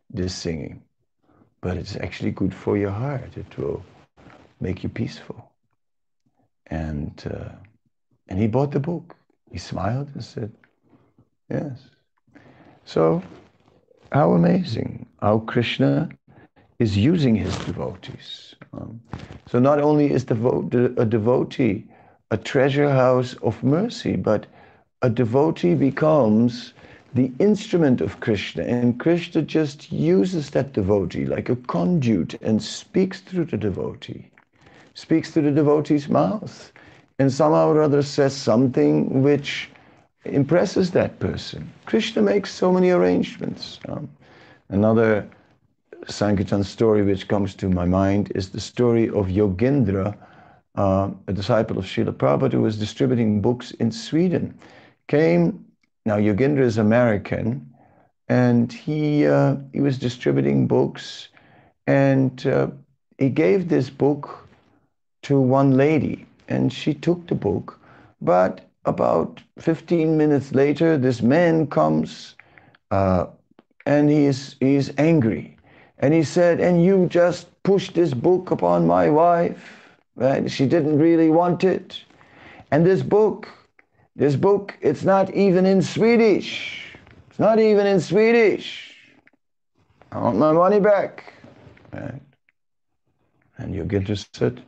[0.08, 0.82] this singing,
[1.60, 3.36] but it's actually good for your heart.
[3.36, 3.84] It will
[4.62, 5.51] make you peaceful.
[6.66, 7.50] And, uh,
[8.28, 9.14] and he bought the book.
[9.50, 10.52] He smiled and said,
[11.50, 11.80] yes.
[12.84, 13.22] So
[14.12, 16.08] how amazing how Krishna
[16.78, 18.54] is using his devotees.
[18.72, 19.00] Um,
[19.46, 21.86] so not only is devo- a devotee
[22.32, 24.46] a treasure house of mercy, but
[25.02, 26.72] a devotee becomes
[27.12, 33.20] the instrument of Krishna, and Krishna just uses that devotee like a conduit and speaks
[33.20, 34.30] through the devotee,
[34.94, 36.72] speaks through the devotee's mouth,
[37.18, 39.70] and somehow or other says something which
[40.24, 41.70] impresses that person.
[41.86, 43.80] Krishna makes so many arrangements.
[43.88, 44.08] Um,
[44.68, 45.28] another
[46.08, 50.16] Sankirtan story which comes to my mind is the story of Yogendra,
[50.74, 54.58] uh, a disciple of Srila Prabhupada who was distributing books in Sweden.
[55.08, 55.64] Came,
[56.06, 57.68] now Yogendra is American,
[58.28, 61.28] and he, uh, he was distributing books,
[61.86, 62.68] and uh,
[63.18, 64.41] he gave this book
[65.22, 67.78] to one lady, and she took the book,
[68.20, 72.34] but about 15 minutes later, this man comes
[72.90, 73.26] uh,
[73.86, 75.56] and he's, he's angry.
[75.98, 79.98] And he said, And you just pushed this book upon my wife.
[80.16, 80.50] Right?
[80.50, 82.02] She didn't really want it.
[82.70, 83.48] And this book,
[84.16, 86.96] this book, it's not even in Swedish.
[87.30, 88.96] It's not even in Swedish.
[90.10, 91.32] I want my money back.
[91.92, 92.20] Right?
[93.58, 94.62] And you get interested?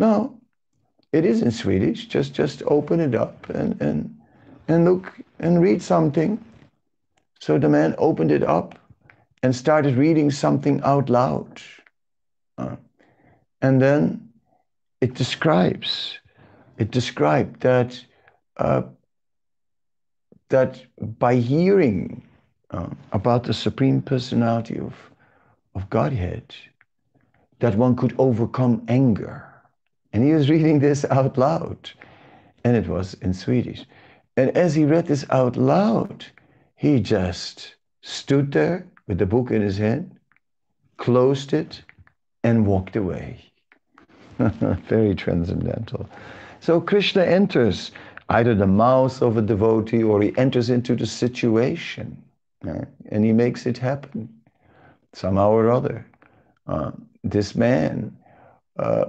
[0.00, 0.40] No,
[1.12, 2.06] it is in Swedish.
[2.06, 4.16] Just just open it up and, and,
[4.66, 6.42] and look and read something.
[7.38, 8.78] So the man opened it up
[9.42, 11.60] and started reading something out loud.
[12.56, 12.76] Uh,
[13.60, 14.30] and then
[15.02, 16.18] it describes,
[16.78, 18.02] it described that,
[18.56, 18.82] uh,
[20.48, 20.82] that
[21.18, 22.22] by hearing
[22.70, 24.94] uh, about the Supreme Personality of,
[25.74, 26.54] of Godhead,
[27.58, 29.49] that one could overcome anger.
[30.12, 31.90] And he was reading this out loud,
[32.64, 33.84] and it was in Swedish.
[34.36, 36.26] And as he read this out loud,
[36.76, 40.16] he just stood there with the book in his hand,
[40.96, 41.82] closed it,
[42.42, 43.38] and walked away.
[44.38, 46.08] Very transcendental.
[46.60, 47.90] So Krishna enters
[48.30, 52.22] either the mouth of a devotee or he enters into the situation
[52.64, 52.86] right?
[53.10, 54.28] and he makes it happen
[55.12, 56.06] somehow or other.
[56.66, 56.92] Uh,
[57.24, 58.16] this man
[58.78, 59.06] uh,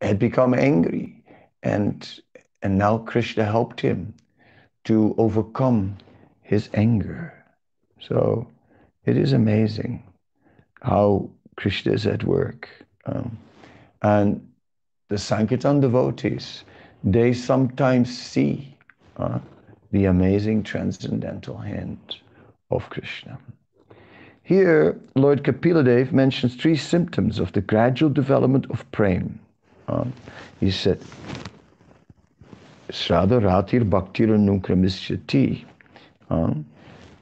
[0.00, 1.22] had become angry
[1.62, 2.20] and,
[2.62, 4.14] and now Krishna helped him
[4.84, 5.96] to overcome
[6.42, 7.34] his anger.
[8.00, 8.48] So
[9.04, 10.02] it is amazing
[10.80, 12.68] how Krishna is at work.
[13.06, 13.38] Um,
[14.02, 14.46] and
[15.08, 16.64] the Sankirtan devotees,
[17.04, 18.76] they sometimes see
[19.16, 19.38] uh,
[19.92, 22.16] the amazing transcendental hand
[22.70, 23.38] of Krishna.
[24.42, 29.38] Here, Lord Kapila Dev mentions three symptoms of the gradual development of prem.
[29.88, 30.04] Uh,
[30.60, 31.00] he said,
[32.90, 35.64] Shraddha Ratir Bhaktir Nunkramishyati.
[36.30, 36.54] Uh,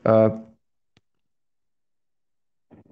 [0.04, 0.30] uh,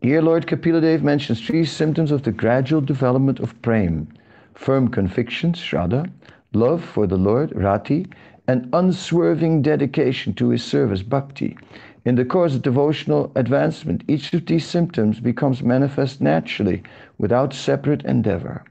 [0.02, 4.08] here, Lord Kapila mentions three symptoms of the gradual development of prem
[4.54, 6.10] firm convictions, Shraddha,
[6.52, 8.06] love for the Lord, Rati,
[8.48, 11.56] and unswerving dedication to his service, Bhakti.
[12.04, 16.82] In the course of devotional advancement, each of these symptoms becomes manifest naturally
[17.18, 18.64] without separate endeavor.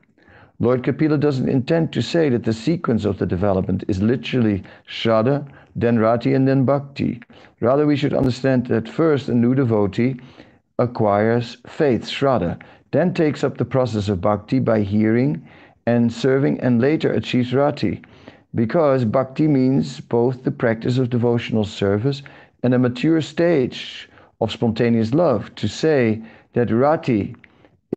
[0.59, 5.45] Lord Kapila doesn't intend to say that the sequence of the development is literally Shraddha,
[5.75, 7.21] then Rati, and then Bhakti.
[7.59, 10.15] Rather, we should understand that first a new devotee
[10.79, 12.57] acquires faith, Shraddha,
[12.91, 15.45] then takes up the process of Bhakti by hearing
[15.85, 18.01] and serving, and later achieves Rati.
[18.53, 22.23] Because Bhakti means both the practice of devotional service
[22.63, 25.53] and a mature stage of spontaneous love.
[25.55, 26.21] To say
[26.53, 27.35] that Rati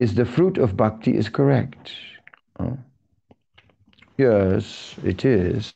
[0.00, 1.92] is the fruit of Bhakti is correct.
[4.18, 5.72] Yes, it is.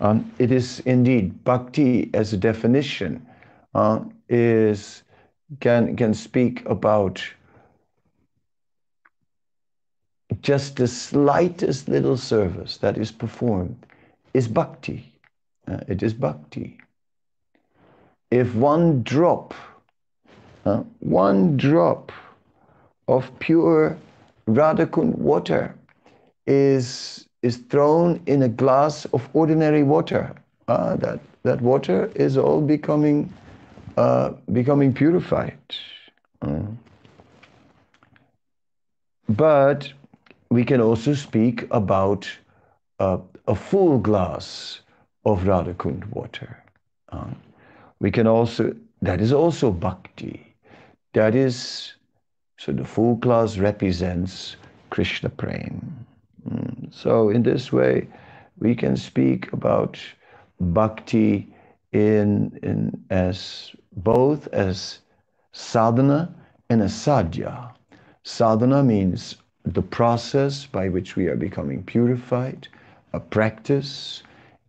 [0.00, 3.26] Um, it is indeed Bhakti as a definition
[3.74, 5.02] uh, is
[5.60, 7.22] can can speak about
[10.42, 13.86] just the slightest little service that is performed
[14.34, 15.12] is bhakti.
[15.66, 16.78] Uh, it is bhakti.
[18.30, 19.54] If one drop,
[20.66, 22.12] uh, one drop
[23.08, 23.96] of pure
[24.48, 25.74] Radhakund water
[26.46, 30.34] is, is thrown in a glass of ordinary water,
[30.68, 33.32] uh, that, that water is all becoming,
[33.96, 35.58] uh, becoming purified.
[36.42, 36.60] Uh.
[39.28, 39.90] but
[40.50, 42.28] we can also speak about
[42.98, 44.80] uh, a full glass
[45.24, 46.62] of Radhakund water.
[47.10, 47.30] Uh,
[48.00, 50.54] we can also, that is also bhakti.
[51.14, 51.94] That is,
[52.58, 54.56] so the full glass represents
[54.90, 56.06] Krishna prem.
[56.48, 56.92] Mm.
[56.92, 58.08] So in this way,
[58.58, 59.98] we can speak about
[60.60, 61.48] bhakti
[61.92, 64.98] in, in as both as
[65.52, 66.34] sadhana
[66.70, 67.72] and as sadhya.
[68.22, 72.68] Sadhana means the process by which we are becoming purified,
[73.12, 74.22] a practice,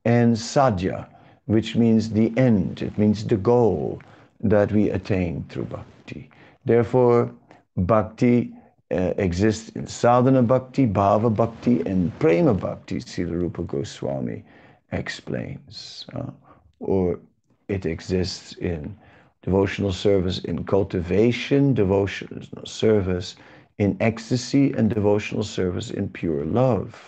[0.05, 1.07] and sadhya,
[1.45, 4.01] which means the end, it means the goal
[4.41, 6.29] that we attain through bhakti.
[6.65, 7.31] Therefore,
[7.77, 8.53] bhakti
[8.95, 14.43] uh, exists in sadhana bhakti, bhava bhakti, and prema bhakti, Srila Rupa Goswami
[14.91, 16.05] explains.
[16.15, 16.31] Uh,
[16.79, 17.19] or
[17.67, 18.95] it exists in
[19.43, 23.35] devotional service in cultivation, devotional service
[23.77, 27.01] in ecstasy and devotional service in pure love.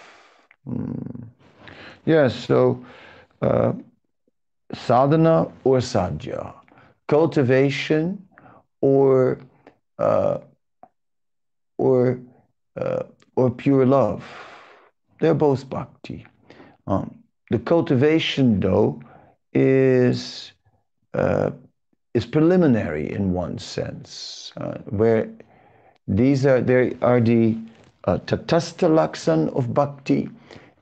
[0.67, 1.27] Mm.
[2.05, 2.83] Yes, so
[3.41, 3.73] uh,
[4.73, 6.53] sadhana or sadhya,
[7.07, 8.27] cultivation
[8.81, 9.39] or
[9.99, 10.39] uh,
[11.77, 12.19] or
[12.75, 13.03] uh,
[13.35, 14.23] or pure love.
[15.19, 16.25] They're both bhakti.
[16.85, 19.01] Um, the cultivation, though,
[19.53, 20.51] is
[21.13, 21.51] uh,
[22.13, 25.29] is preliminary in one sense, uh, where
[26.07, 27.57] these are, there are the
[28.05, 30.29] uh, tatastha laksan of bhakti,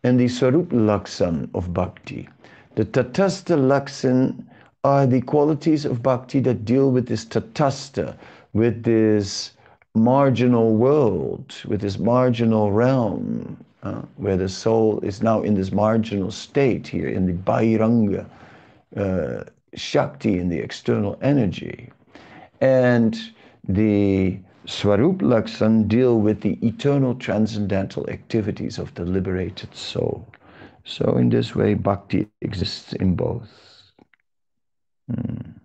[0.05, 2.29] and the sarup Laksan of Bhakti.
[2.75, 4.45] The Tatastha Laksan
[4.83, 8.15] are the qualities of Bhakti that deal with this Tatastha,
[8.53, 9.51] with this
[9.95, 16.31] marginal world, with this marginal realm, uh, where the soul is now in this marginal
[16.31, 18.25] state here, in the Bahiranga
[18.97, 19.43] uh,
[19.75, 21.89] Shakti, in the external energy.
[22.61, 23.17] And
[23.67, 30.27] the Swarup Laksan deal with the eternal transcendental activities of the liberated soul.
[30.83, 33.49] So in this way, bhakti exists in both.
[35.09, 35.64] Hmm.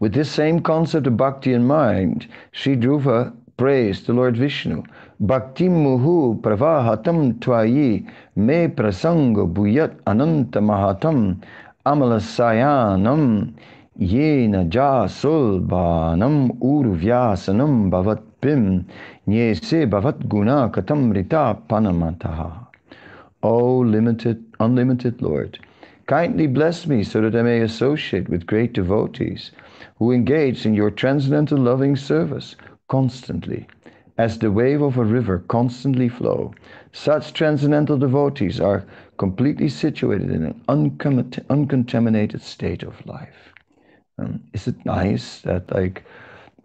[0.00, 4.84] With this same concept of bhakti in mind, Sri Dhruva praised the Lord Vishnu.
[5.18, 11.42] Bhakti muhu pravahatam tvayi me prasanga bhuyat ananta mahatam
[11.84, 13.54] amalasayanam
[13.98, 18.86] Yena jasulbanam urvyasanam bhavat pim
[19.26, 22.68] nyese bhavat guna katamrita panamataha.
[23.42, 25.58] O limited, unlimited Lord,
[26.06, 29.50] kindly bless me so that I may associate with great devotees
[29.98, 32.54] who engage in your transcendental loving service
[32.88, 33.66] constantly.
[34.16, 36.52] As the wave of a river constantly flow,
[36.92, 38.84] such transcendental devotees are
[39.16, 40.60] completely situated in an
[41.48, 43.52] uncontaminated state of life.
[44.18, 46.04] Um, is it nice that like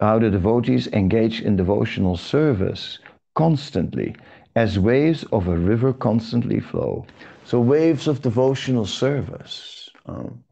[0.00, 2.98] how the devotees engage in devotional service
[3.34, 4.14] constantly
[4.56, 7.06] as waves of a river constantly flow?
[7.44, 9.88] So waves of devotional service.
[10.06, 10.43] Um,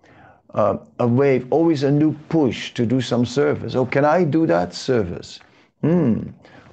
[0.54, 3.74] uh, a wave, always a new push to do some service.
[3.74, 5.40] Oh, can I do that service?
[5.80, 6.30] Hmm.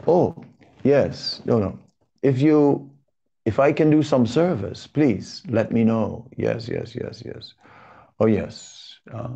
[0.08, 0.36] Oh,
[0.84, 1.42] yes.
[1.46, 1.80] No, no.
[2.22, 2.90] If you,
[3.46, 6.28] if I can do some service, please let me know.
[6.38, 7.54] Yes, yes, yes, yes.
[8.20, 9.00] Oh, yes.
[9.14, 9.30] Uh,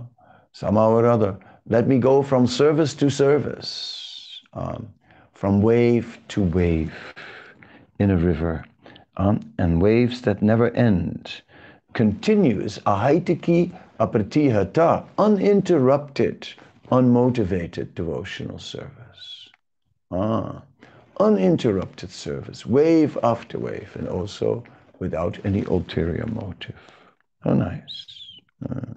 [0.52, 1.38] somehow or other.
[1.68, 4.94] Let me go from service to service, um,
[5.34, 6.94] from wave to wave
[8.00, 8.66] in a river,
[9.18, 11.42] um, and waves that never end.
[11.94, 13.72] Continuous, ahaitiki
[14.04, 16.48] apratihata, uninterrupted,
[16.92, 19.50] unmotivated devotional service.
[20.12, 20.62] Ah,
[21.20, 24.64] uninterrupted service, wave after wave, and also
[25.00, 26.76] without any ulterior motive.
[27.42, 28.06] How nice.
[28.70, 28.94] Uh.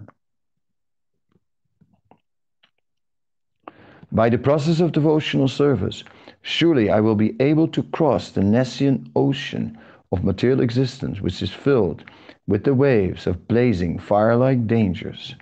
[4.12, 6.04] By the process of devotional service,
[6.42, 9.78] surely I will be able to cross the nescient ocean
[10.12, 12.04] of material existence, which is filled
[12.46, 15.34] with the waves of blazing fire-like dangers.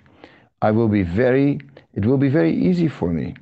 [0.61, 1.59] I will be very,
[1.93, 3.35] it will be very easy for me,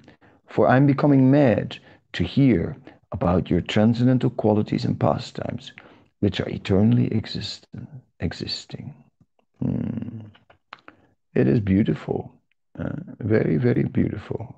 [0.47, 1.77] for I'm becoming mad
[2.13, 2.75] to hear
[3.11, 5.71] about your transcendental qualities and pastimes,
[6.19, 7.87] which are eternally existent,
[8.19, 8.93] existing.
[9.61, 10.19] Hmm.
[11.35, 12.31] It is beautiful,
[12.77, 12.89] uh,
[13.19, 14.55] very, very beautiful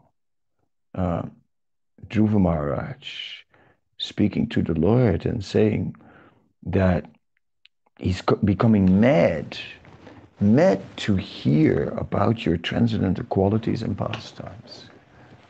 [0.96, 1.24] uh,
[2.08, 3.44] Dhruva Maharaj
[3.98, 5.96] speaking to the Lord and saying
[6.64, 7.06] that
[8.00, 9.58] he's becoming mad,
[10.40, 14.86] mad to hear about your transcendental qualities and pastimes.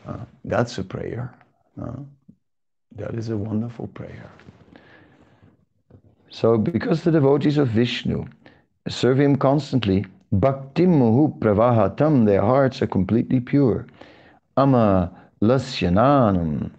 [0.07, 1.33] Uh, that's a prayer.
[1.81, 1.97] Uh,
[2.95, 4.29] that is a wonderful prayer.
[6.29, 8.25] So, because the devotees of Vishnu
[8.87, 13.87] serve him constantly, bhaktim muhu pravahatam, their hearts are completely pure.
[14.57, 16.71] Ama Lasyananam.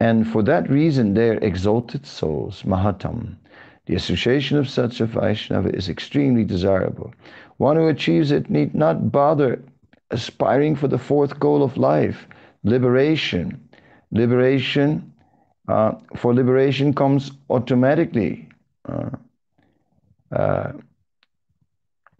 [0.00, 3.36] And for that reason, they are exalted souls, Mahatam.
[3.86, 7.12] The association of such a Vaishnava is extremely desirable.
[7.56, 9.60] One who achieves it need not bother
[10.10, 12.26] aspiring for the fourth goal of life,
[12.64, 13.60] liberation.
[14.12, 15.12] Liberation,
[15.68, 18.48] uh, for liberation comes automatically
[18.88, 19.10] uh,
[20.32, 20.72] uh,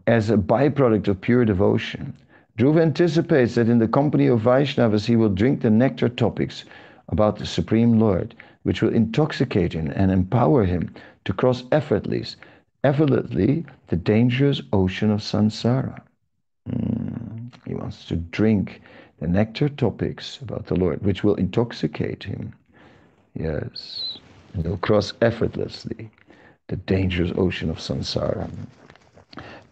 [0.06, 2.14] as a byproduct of pure devotion.
[2.58, 6.64] Dhruva anticipates that in the company of Vaishnavas he will drink the nectar topics
[7.08, 10.92] about the Supreme Lord, which will intoxicate him and empower him
[11.30, 12.40] to cross effortlessly,
[12.82, 16.00] effortlessly the dangerous ocean of samsara.
[16.68, 18.82] Mm, he wants to drink
[19.20, 22.52] the nectar topics about the Lord, which will intoxicate him.
[23.34, 24.18] Yes,
[24.54, 26.10] and he'll cross effortlessly
[26.66, 28.50] the dangerous ocean of samsara.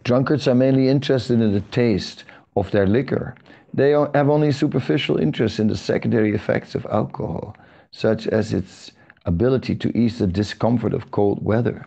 [0.05, 2.23] Drunkards are mainly interested in the taste
[2.55, 3.35] of their liquor.
[3.73, 7.57] They have only superficial interest in the secondary effects of alcohol,
[7.91, 8.93] such as its
[9.29, 11.85] ability to ease the discomfort of cold weather.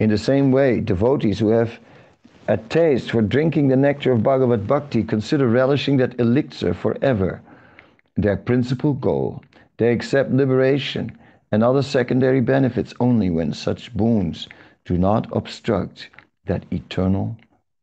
[0.00, 1.78] In the same way, devotees who have
[2.48, 7.40] a taste for drinking the nectar of Bhagavad Bhakti consider relishing that elixir forever
[8.16, 9.42] their principal goal.
[9.76, 11.16] They accept liberation
[11.52, 14.48] and other secondary benefits only when such boons
[14.84, 16.08] do not obstruct
[16.46, 17.36] that eternal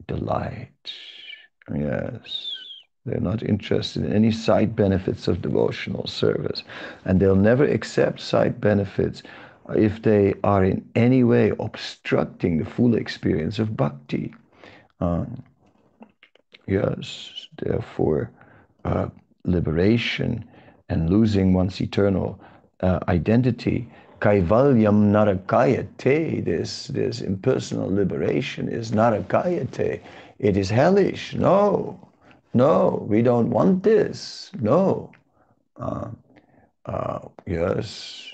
[0.08, 0.92] delight.
[1.74, 2.55] Yes.
[3.06, 6.64] They're not interested in any side benefits of devotional service.
[7.06, 9.22] And they'll never accept side benefits
[9.76, 14.34] if they are in any way obstructing the full experience of bhakti.
[15.00, 15.44] Um,
[16.68, 18.32] yes, therefore,
[18.86, 19.08] uh,
[19.44, 20.46] liberation
[20.90, 22.40] and losing one's eternal
[22.82, 23.88] uh, identity.
[24.20, 30.02] Kaivalyam narakayate, this, this impersonal liberation is narakayate.
[30.40, 31.34] It is hellish.
[31.36, 32.00] No,
[32.56, 34.50] no, we don't want this.
[34.60, 35.12] No.
[35.76, 36.10] Uh,
[36.86, 38.32] uh, yes.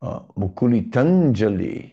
[0.00, 1.92] Uh, Mukulitanjali.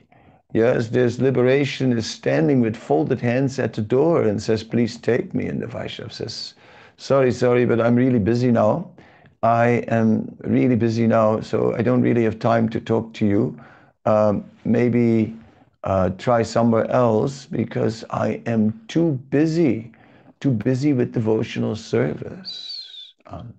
[0.53, 5.33] Yes, this liberation is standing with folded hands at the door and says, Please take
[5.33, 5.47] me.
[5.47, 6.53] And the Vaishnav says,
[6.97, 8.89] Sorry, sorry, but I'm really busy now.
[9.43, 13.59] I am really busy now, so I don't really have time to talk to you.
[14.05, 15.35] Um, maybe
[15.83, 19.91] uh, try somewhere else because I am too busy,
[20.39, 23.13] too busy with devotional service.
[23.27, 23.53] Um,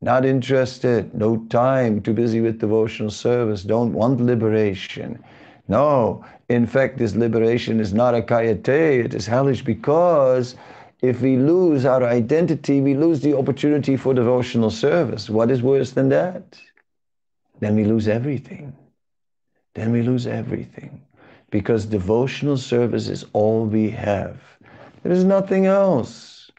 [0.00, 5.22] not interested, no time, too busy with devotional service, don't want liberation.
[5.68, 10.56] No, in fact, this liberation is narakayate, it is hellish because
[11.00, 15.30] if we lose our identity, we lose the opportunity for devotional service.
[15.30, 16.58] What is worse than that?
[17.60, 18.74] Then we lose everything.
[19.74, 21.02] Then we lose everything.
[21.50, 24.40] Because devotional service is all we have.
[25.04, 26.50] There is nothing else.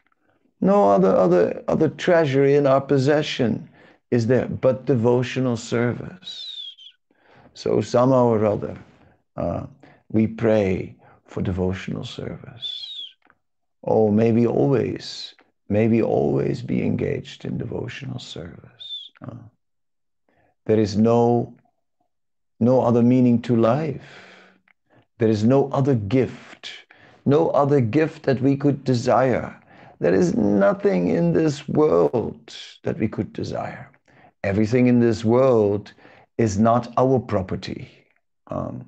[0.60, 3.68] No other, other, other treasury in our possession
[4.12, 6.74] is there but devotional service.
[7.54, 8.78] So somehow or other,
[9.36, 9.66] uh,
[10.10, 10.94] we pray
[11.24, 13.02] for devotional service.
[13.82, 15.34] Oh, maybe always,
[15.68, 19.10] maybe always be engaged in devotional service.
[19.26, 19.42] Uh,
[20.66, 21.56] there is no,
[22.60, 24.06] no other meaning to life.
[25.18, 26.85] There is no other gift,
[27.26, 29.54] no other gift that we could desire.
[30.00, 32.54] There is nothing in this world
[32.84, 33.90] that we could desire.
[34.44, 35.92] Everything in this world
[36.38, 37.90] is not our property.
[38.46, 38.86] Um,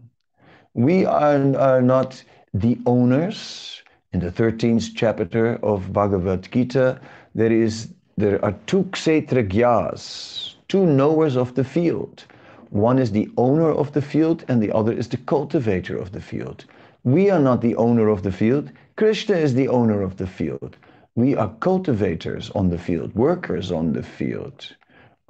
[0.74, 2.22] we are, are not
[2.54, 3.82] the owners
[4.12, 7.00] in the 13th chapter of Bhagavad Gita,
[7.34, 12.24] there is there are two kshetragyas, two knowers of the field.
[12.70, 16.20] One is the owner of the field and the other is the cultivator of the
[16.20, 16.64] field.
[17.08, 18.70] We are not the owner of the field.
[18.96, 20.76] Krishna is the owner of the field.
[21.14, 24.76] We are cultivators on the field, workers on the field.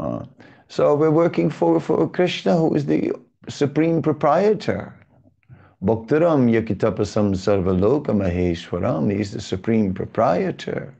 [0.00, 0.24] Uh,
[0.66, 3.12] so we're working for, for Krishna, who is the
[3.48, 4.92] supreme proprietor.
[5.80, 9.16] Bhaktaram Yakitapasam Sarvaloka Maheshwaram.
[9.16, 10.92] He's the supreme proprietor.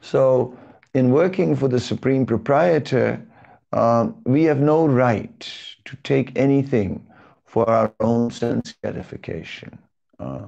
[0.00, 0.56] So,
[0.94, 3.20] in working for the supreme proprietor,
[3.74, 5.40] uh, we have no right
[5.84, 7.06] to take anything
[7.44, 9.78] for our own sense gratification.
[10.18, 10.46] Uh,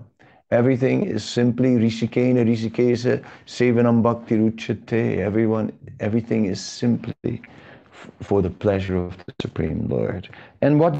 [0.51, 5.19] everything is simply Rishikena Rishikesa Sevanam Bhakti Ruchate.
[5.19, 7.43] Everyone, everything is simply
[8.23, 10.29] for the pleasure of the Supreme Lord.
[10.63, 10.97] And what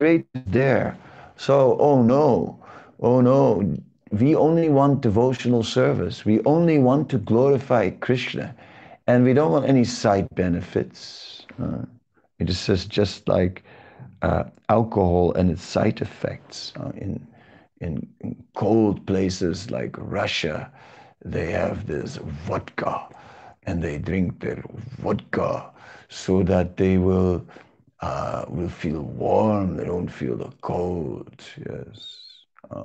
[0.00, 0.96] great is there
[1.38, 2.58] so, oh no,
[3.00, 3.76] oh no,
[4.10, 6.24] we only want devotional service.
[6.24, 8.54] We only want to glorify Krishna.
[9.06, 11.46] And we don't want any side benefits.
[11.62, 11.84] Uh,
[12.40, 13.62] it says just like
[14.22, 16.72] uh, alcohol and its side effects.
[16.76, 17.24] Uh, in,
[17.80, 18.06] in,
[18.54, 20.70] cold places like Russia,
[21.24, 23.08] they have this vodka
[23.64, 24.62] and they drink their
[24.98, 25.70] vodka
[26.08, 27.44] so that they will
[28.00, 32.44] uh, will feel warm, they don't feel the cold, yes.
[32.70, 32.84] Uh,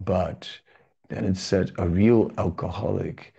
[0.00, 0.48] but
[1.08, 3.34] then it said a real alcoholic,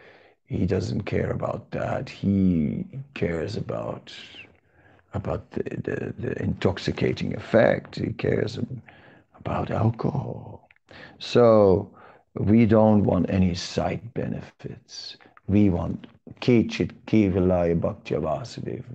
[0.45, 2.09] he doesn't care about that.
[2.09, 4.13] He cares about
[5.13, 7.95] about the, the, the intoxicating effect.
[7.95, 8.59] He cares
[9.39, 10.69] about alcohol.
[11.19, 11.89] So
[12.35, 15.17] we don't want any side benefits.
[15.47, 16.07] We want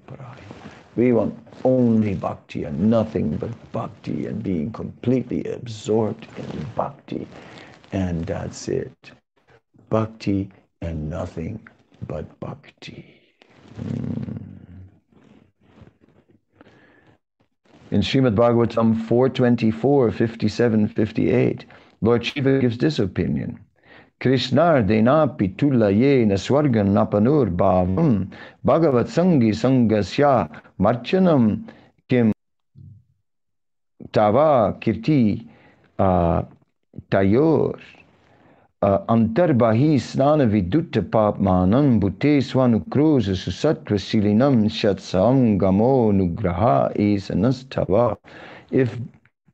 [0.07, 0.38] Paraya.
[0.97, 7.26] We want only bhakti and nothing but bhakti and being completely absorbed in bhakti.
[7.92, 9.11] And that's it.
[9.90, 11.68] Bhakti and nothing
[12.07, 13.05] but bhakti.
[13.82, 14.53] Mm.
[17.95, 21.64] In Shrimad Bhagavatam 424, 57, 58,
[22.01, 23.61] Lord Shiva gives this opinion.
[24.20, 28.32] Krishnar denapi tulaye naswargan napanur bhavam
[28.66, 31.68] bhagavat sangi sangasya marchanam
[32.09, 32.32] kim
[34.11, 35.47] tava kirti
[36.01, 36.42] uh,
[37.12, 37.78] tayor.
[38.85, 46.93] Antarbahi snana vidutta papmanam susatva silinam shatsam gamo nugraha.
[48.70, 48.99] If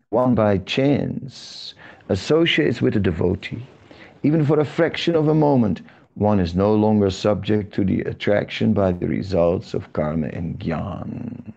[0.09, 1.75] one by chance
[2.09, 3.63] associates with a devotee,
[4.25, 5.81] even for a fraction of a moment,
[6.15, 11.53] one is no longer subject to the attraction by the results of karma and gyan.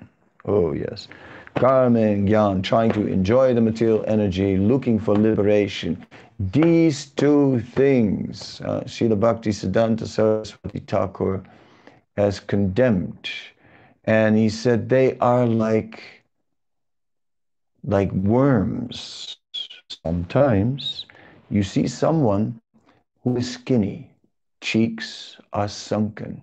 [0.46, 1.08] Oh, yes.
[1.56, 6.06] Karma and gyan, trying to enjoy the material energy, looking for liberation,
[6.40, 11.44] these two things, uh, Srila Bhakti Siddhanta Saraswati Thakur
[12.18, 13.30] has condemned.
[14.06, 16.24] And he said they are like,
[17.84, 19.38] like worms.
[20.04, 21.06] Sometimes
[21.50, 22.60] you see someone
[23.24, 24.12] who is skinny,
[24.62, 26.42] cheeks are sunken,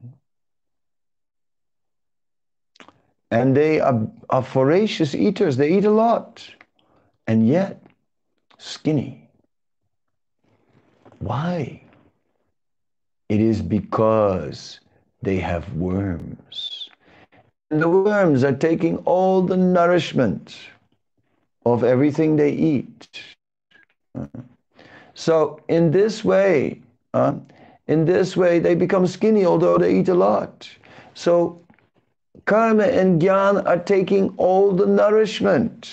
[3.31, 5.57] and they are, are voracious eaters.
[5.57, 6.47] They eat a lot,
[7.27, 7.83] and yet
[8.59, 9.20] skinny.
[11.21, 11.83] Why?
[13.29, 14.81] It is because
[15.23, 16.91] they have worms.
[17.71, 20.57] And the worms are taking all the nourishment
[21.65, 23.21] of everything they eat.
[25.15, 26.81] So in this way,
[27.15, 27.35] uh,
[27.87, 30.69] in this way, they become skinny, although they eat a lot.
[31.15, 31.61] So
[32.47, 35.93] karma and gyan are taking all the nourishment.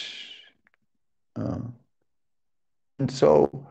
[1.35, 1.59] Uh,
[2.99, 3.67] and so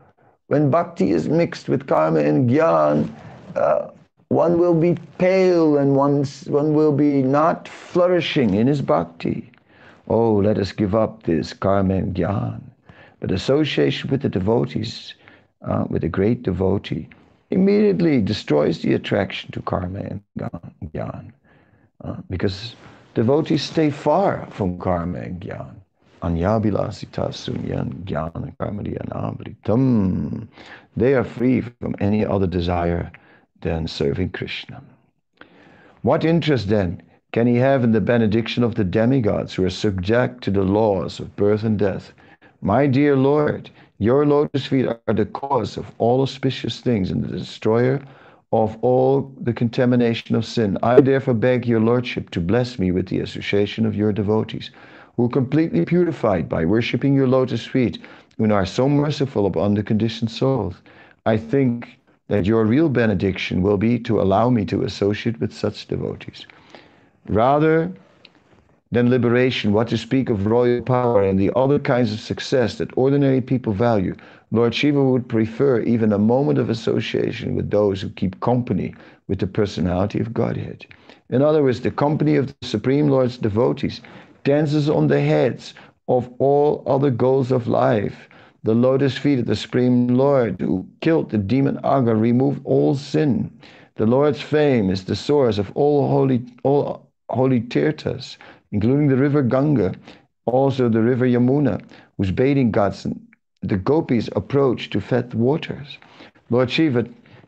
[0.47, 3.09] when bhakti is mixed with karma and gyan,
[3.55, 3.89] uh,
[4.29, 9.51] one will be pale and one's, one will be not flourishing in his bhakti.
[10.07, 12.61] Oh, let us give up this karma and gyan.
[13.19, 15.13] But association with the devotees,
[15.65, 17.09] uh, with a great devotee,
[17.49, 20.21] immediately destroys the attraction to karma and
[20.93, 21.31] gyan.
[22.03, 22.75] Uh, because
[23.15, 25.76] devotees stay far from karma and gyan.
[26.21, 30.47] Anyabilasita sunyan jnana karmadyanamritam.
[30.95, 33.11] They are free from any other desire
[33.61, 34.81] than serving Krishna.
[36.01, 37.03] What interest then
[37.33, 41.19] can he have in the benediction of the demigods who are subject to the laws
[41.19, 42.13] of birth and death?
[42.61, 47.37] My dear Lord, your lotus feet are the cause of all auspicious things and the
[47.37, 48.01] destroyer
[48.51, 50.77] of all the contamination of sin.
[50.81, 54.71] I therefore beg your Lordship to bless me with the association of your devotees
[55.17, 57.99] who completely purified by worshipping your lotus feet
[58.37, 60.75] and are so merciful upon the conditioned souls.
[61.25, 65.87] I think that your real benediction will be to allow me to associate with such
[65.87, 66.45] devotees.
[67.27, 67.91] Rather
[68.91, 72.95] than liberation, what to speak of royal power and the other kinds of success that
[72.95, 74.15] ordinary people value,
[74.51, 78.93] Lord Shiva would prefer even a moment of association with those who keep company
[79.27, 80.85] with the personality of Godhead.
[81.29, 83.99] In other words, the company of the Supreme Lord's devotees
[84.47, 85.73] dances on the heads
[86.07, 88.29] of all other goals of life.
[88.63, 93.51] The lotus feet of the Supreme Lord, who killed the demon Aga, removed all sin.
[93.95, 98.37] The Lord's fame is the source of all holy, all holy tirthas,
[98.71, 99.93] including the river Ganga,
[100.45, 101.81] also the river Yamuna,
[102.17, 103.05] whose bathing ghats
[103.61, 105.97] the gopis approach to fetch waters.
[106.49, 107.05] Lord Shiva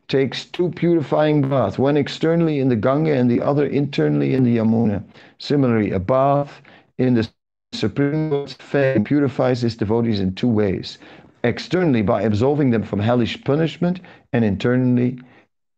[0.10, 4.58] takes two purifying baths, one externally in the Ganga and the other internally in the
[4.58, 5.02] Yamuna.
[5.38, 6.62] Similarly, a bath
[7.00, 7.28] in the
[7.72, 11.00] Supreme Lord's fame purifies his devotees in two ways
[11.43, 14.02] externally by absolving them from hellish punishment,
[14.34, 15.18] and internally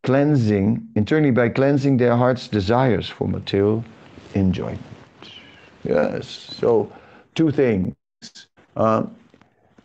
[0.03, 3.83] cleansing, internally by cleansing their heart's desires for material
[4.33, 4.81] enjoyment.
[5.83, 6.91] Yes, so
[7.35, 7.93] two things.
[8.75, 9.05] Uh,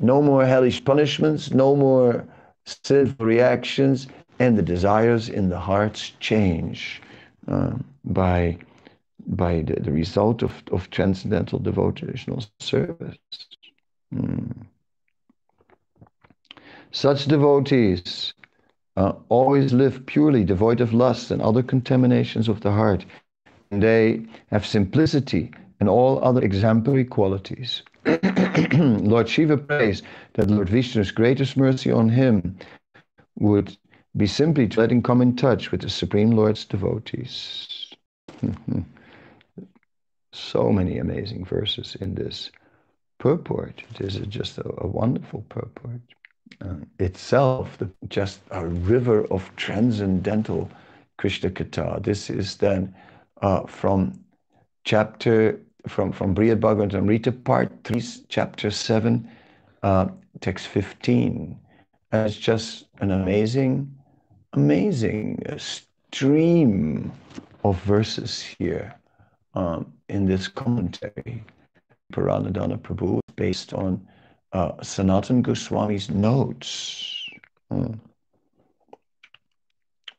[0.01, 2.25] no more hellish punishments, no more
[2.65, 4.09] sinful reactions,
[4.39, 7.03] and the desires in the hearts change
[7.49, 7.73] uh,
[8.05, 8.57] by
[9.27, 13.19] by the, the result of, of transcendental devotional service.
[14.15, 14.67] Mm.
[16.93, 18.33] Such devotees
[18.97, 23.05] uh, always live purely, devoid of lust and other contaminations of the heart.
[23.71, 25.51] And they have simplicity
[25.81, 27.83] and all other exemplary qualities.
[28.73, 30.03] Lord Shiva prays
[30.35, 32.57] that Lord Vishnu's greatest mercy on him
[33.39, 33.77] would
[34.17, 37.93] be simply to let him come in touch with the Supreme Lord's devotees.
[40.37, 42.51] so many amazing verses in this
[43.19, 43.83] purport.
[43.99, 46.01] This is just a, a wonderful purport.
[46.61, 50.71] Uh, itself, the, just a river of transcendental
[51.19, 52.03] Krishna Katha.
[52.03, 52.95] This is then
[53.43, 54.13] uh, from
[54.85, 59.29] chapter, from, from Brihad Bhagavatamrita, part 3, chapter 7,
[59.83, 60.09] uh,
[60.41, 61.59] text 15.
[62.13, 63.93] And it's just an amazing,
[64.53, 67.13] amazing stream
[67.65, 68.95] of verses here
[69.55, 71.45] um, in this commentary,
[72.13, 74.07] Paranadhana Prabhu, based on
[74.53, 77.29] uh, Sanatan Goswami's notes,
[77.71, 78.01] um,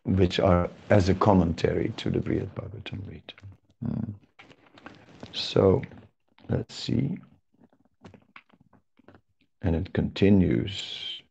[0.04, 3.34] which are as a commentary to the Brihad Bhagavatamrita.
[3.86, 4.16] Um,
[5.32, 5.82] so,
[6.50, 7.18] let's see.
[9.62, 11.22] And it continues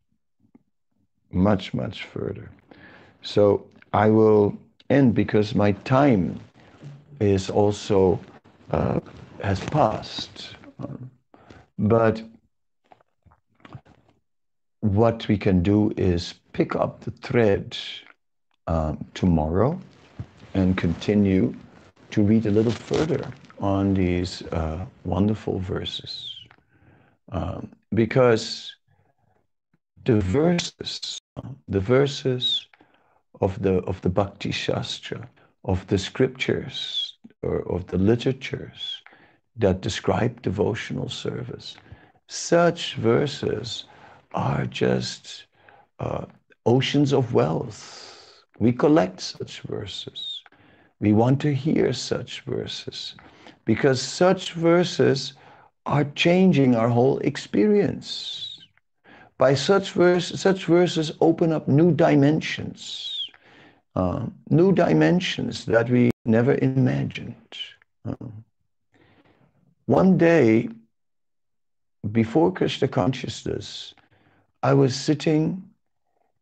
[1.31, 2.51] much, much further.
[3.23, 4.57] So I will
[4.91, 6.41] end because my time
[7.21, 8.21] is also
[8.71, 9.01] uh,
[9.43, 10.57] has passed.
[11.79, 12.23] But
[14.81, 17.77] what we can do is pick up the thread
[18.67, 19.79] um, tomorrow
[20.55, 21.55] and continue
[22.11, 26.37] to read a little further on these uh, wonderful verses.
[27.33, 28.75] Um, because
[30.05, 31.19] the verses,
[31.69, 32.67] the verses
[33.41, 35.29] of the, of the Bhakti Shastra,
[35.65, 39.03] of the scriptures, or of the literatures
[39.57, 41.77] that describe devotional service,
[42.29, 43.85] such verses
[44.33, 45.47] are just
[45.99, 46.27] uh,
[46.67, 48.43] oceans of wealth.
[48.59, 50.43] We collect such verses.
[51.01, 53.15] We want to hear such verses
[53.65, 55.35] because such verses
[55.85, 58.59] are changing our whole experience.
[59.39, 63.16] By such verse, such verses open up new dimensions,
[63.97, 67.35] uh, new dimensions that we never imagined.
[68.05, 68.15] Uh,
[69.87, 70.69] one day,
[72.13, 73.95] before Krishna consciousness,
[74.63, 75.63] I was sitting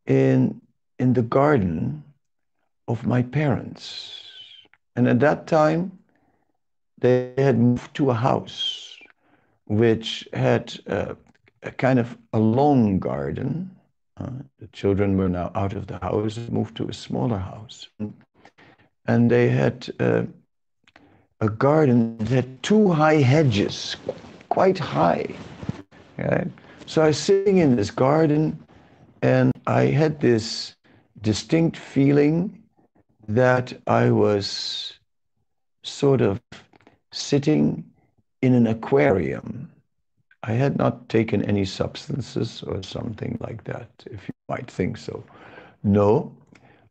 [0.06, 0.60] in,
[0.98, 2.02] in the garden
[2.88, 4.20] of my parents.
[4.96, 5.98] And at that time,
[6.98, 8.96] they had moved to a house
[9.66, 11.14] which had uh,
[11.62, 13.73] a kind of a long garden.
[14.16, 17.88] Uh, the children were now out of the house, moved to a smaller house.
[19.06, 20.22] And they had uh,
[21.40, 23.96] a garden that had two high hedges,
[24.48, 25.26] quite high.
[26.16, 26.48] Right?
[26.86, 28.64] So I was sitting in this garden
[29.22, 30.76] and I had this
[31.22, 32.62] distinct feeling
[33.26, 34.98] that I was
[35.82, 36.40] sort of
[37.10, 37.84] sitting
[38.42, 39.70] in an aquarium.
[40.46, 45.24] I had not taken any substances or something like that, if you might think so.
[45.82, 46.36] No,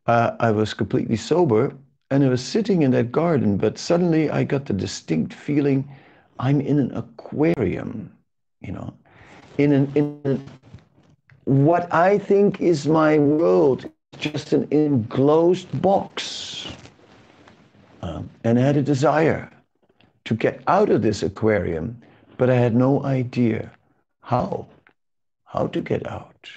[0.07, 1.71] uh, I was completely sober
[2.09, 5.87] and I was sitting in that garden, but suddenly I got the distinct feeling
[6.39, 8.11] I'm in an aquarium,
[8.61, 8.91] you know,
[9.59, 10.43] in an, in an
[11.45, 16.67] what I think is my world, just an enclosed box.
[18.01, 19.51] Um, and I had a desire
[20.25, 22.01] to get out of this aquarium,
[22.43, 23.71] but I had no idea
[24.19, 24.67] how,
[25.45, 26.49] how to get out.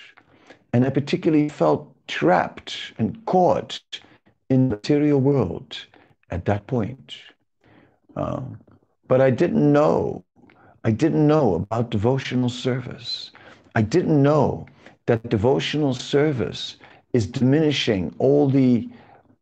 [0.73, 3.79] And I particularly felt trapped and caught
[4.51, 5.79] in the material world
[6.33, 7.15] at that point.
[8.17, 8.59] Um,
[9.07, 10.25] but I didn't know.
[10.83, 13.31] I didn't know about devotional service.
[13.77, 14.67] I didn't know
[15.07, 16.79] that devotional service
[17.13, 18.89] is diminishing all the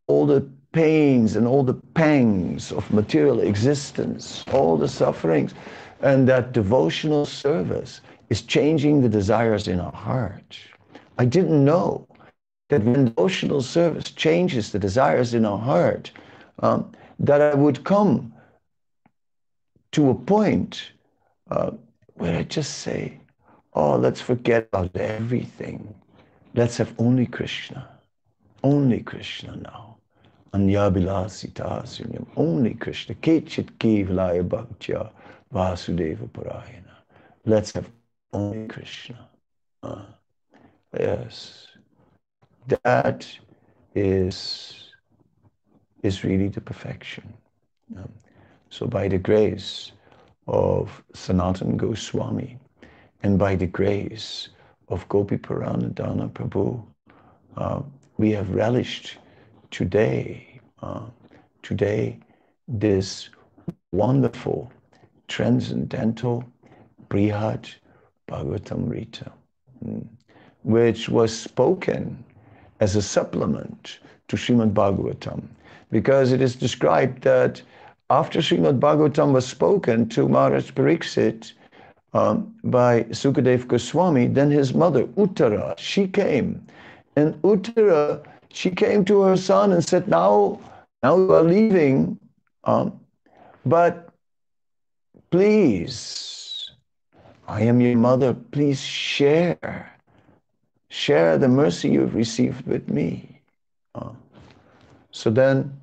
[0.09, 5.55] all the pains and all the pangs of material existence, all the sufferings,
[6.05, 10.59] and that devotional service is changing the desires in our heart.
[11.17, 12.07] I didn't know
[12.69, 16.13] that when devotional service changes the desires in our heart,
[16.59, 18.35] um, that I would come
[19.93, 20.93] to a point
[21.51, 21.71] uh,
[22.15, 23.19] where I just say,
[23.73, 25.95] Oh, let's forget about everything.
[26.55, 27.89] Let's have only Krishna.
[28.63, 29.97] Only Krishna now.
[30.53, 32.27] Anyabilasita.
[32.37, 33.15] Only Krishna.
[33.17, 35.11] Kechit kevalaya bhaktya
[35.55, 36.95] vasudeva parayana.
[37.47, 37.89] Let's have
[38.33, 39.29] only Krishna.
[39.83, 40.07] Uh,
[40.99, 41.69] yes.
[42.83, 43.27] That
[43.95, 44.91] is,
[46.03, 47.33] is really the perfection.
[47.97, 48.13] Um,
[48.71, 49.93] so by the grace
[50.49, 52.59] of Sanatan Goswami,
[53.23, 54.49] and by the grace
[54.89, 56.85] of Gopiparanadhana Prabhu,
[57.57, 57.81] uh,
[58.19, 59.17] we have relished
[59.71, 61.07] today, uh,
[61.63, 62.19] today,
[62.69, 63.31] this
[63.93, 64.71] wonderful,
[65.35, 66.45] transcendental
[67.09, 67.69] Brihad
[68.29, 69.33] Bhagavatamrita,
[69.85, 70.07] mm,
[70.63, 72.25] which was spoken
[72.79, 75.43] as a supplement to Srimad Bhagavatam,
[75.91, 77.61] because it is described that
[78.11, 81.53] after Srimad Bhagavatam was spoken to Maharaj Pariksit,
[82.13, 86.65] um, by Sukadev Goswami, then his mother, Uttara, she came.
[87.17, 90.61] And Uttara, she came to her son and said, now,
[91.03, 92.21] now you are leaving,
[92.63, 93.01] um,
[93.67, 94.04] but
[95.35, 96.71] please,
[97.49, 99.91] I am your mother, please share.
[100.91, 103.41] Share the mercy you've received with me.
[103.97, 104.11] Uh,
[105.11, 105.77] so then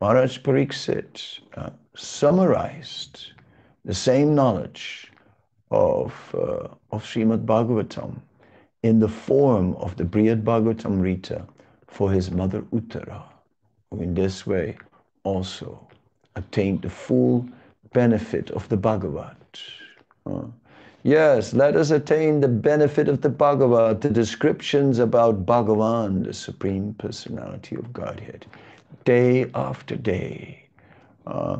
[0.00, 3.32] Maharaj Pariksit uh, summarized
[3.84, 5.10] the same knowledge
[5.72, 8.20] of, uh, of Srimad Bhagavatam
[8.84, 11.44] in the form of the Brihad Bhagavatamrita
[11.88, 13.24] for his mother Uttara,
[13.90, 14.76] who in this way
[15.24, 15.84] also
[16.36, 17.48] attained the full
[17.96, 19.36] benefit of the Bhagavad.
[20.26, 20.48] Uh,
[21.02, 26.94] yes, let us attain the benefit of the Bhagavat, the descriptions about Bhagavan, the Supreme
[26.98, 28.44] Personality of Godhead,
[29.04, 30.68] day after day,
[31.26, 31.56] uh,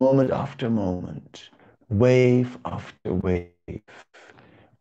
[0.00, 1.50] moment after moment
[1.90, 3.44] wave after wave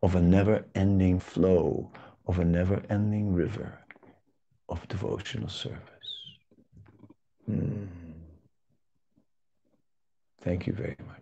[0.01, 1.91] of a never ending flow,
[2.27, 3.77] of a never ending river
[4.69, 6.11] of devotional service.
[7.49, 8.00] Mm.
[10.41, 11.21] Thank you very much.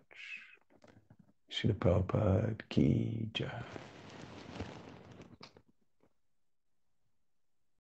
[1.52, 3.89] Srila Prabhupada Ki Jai.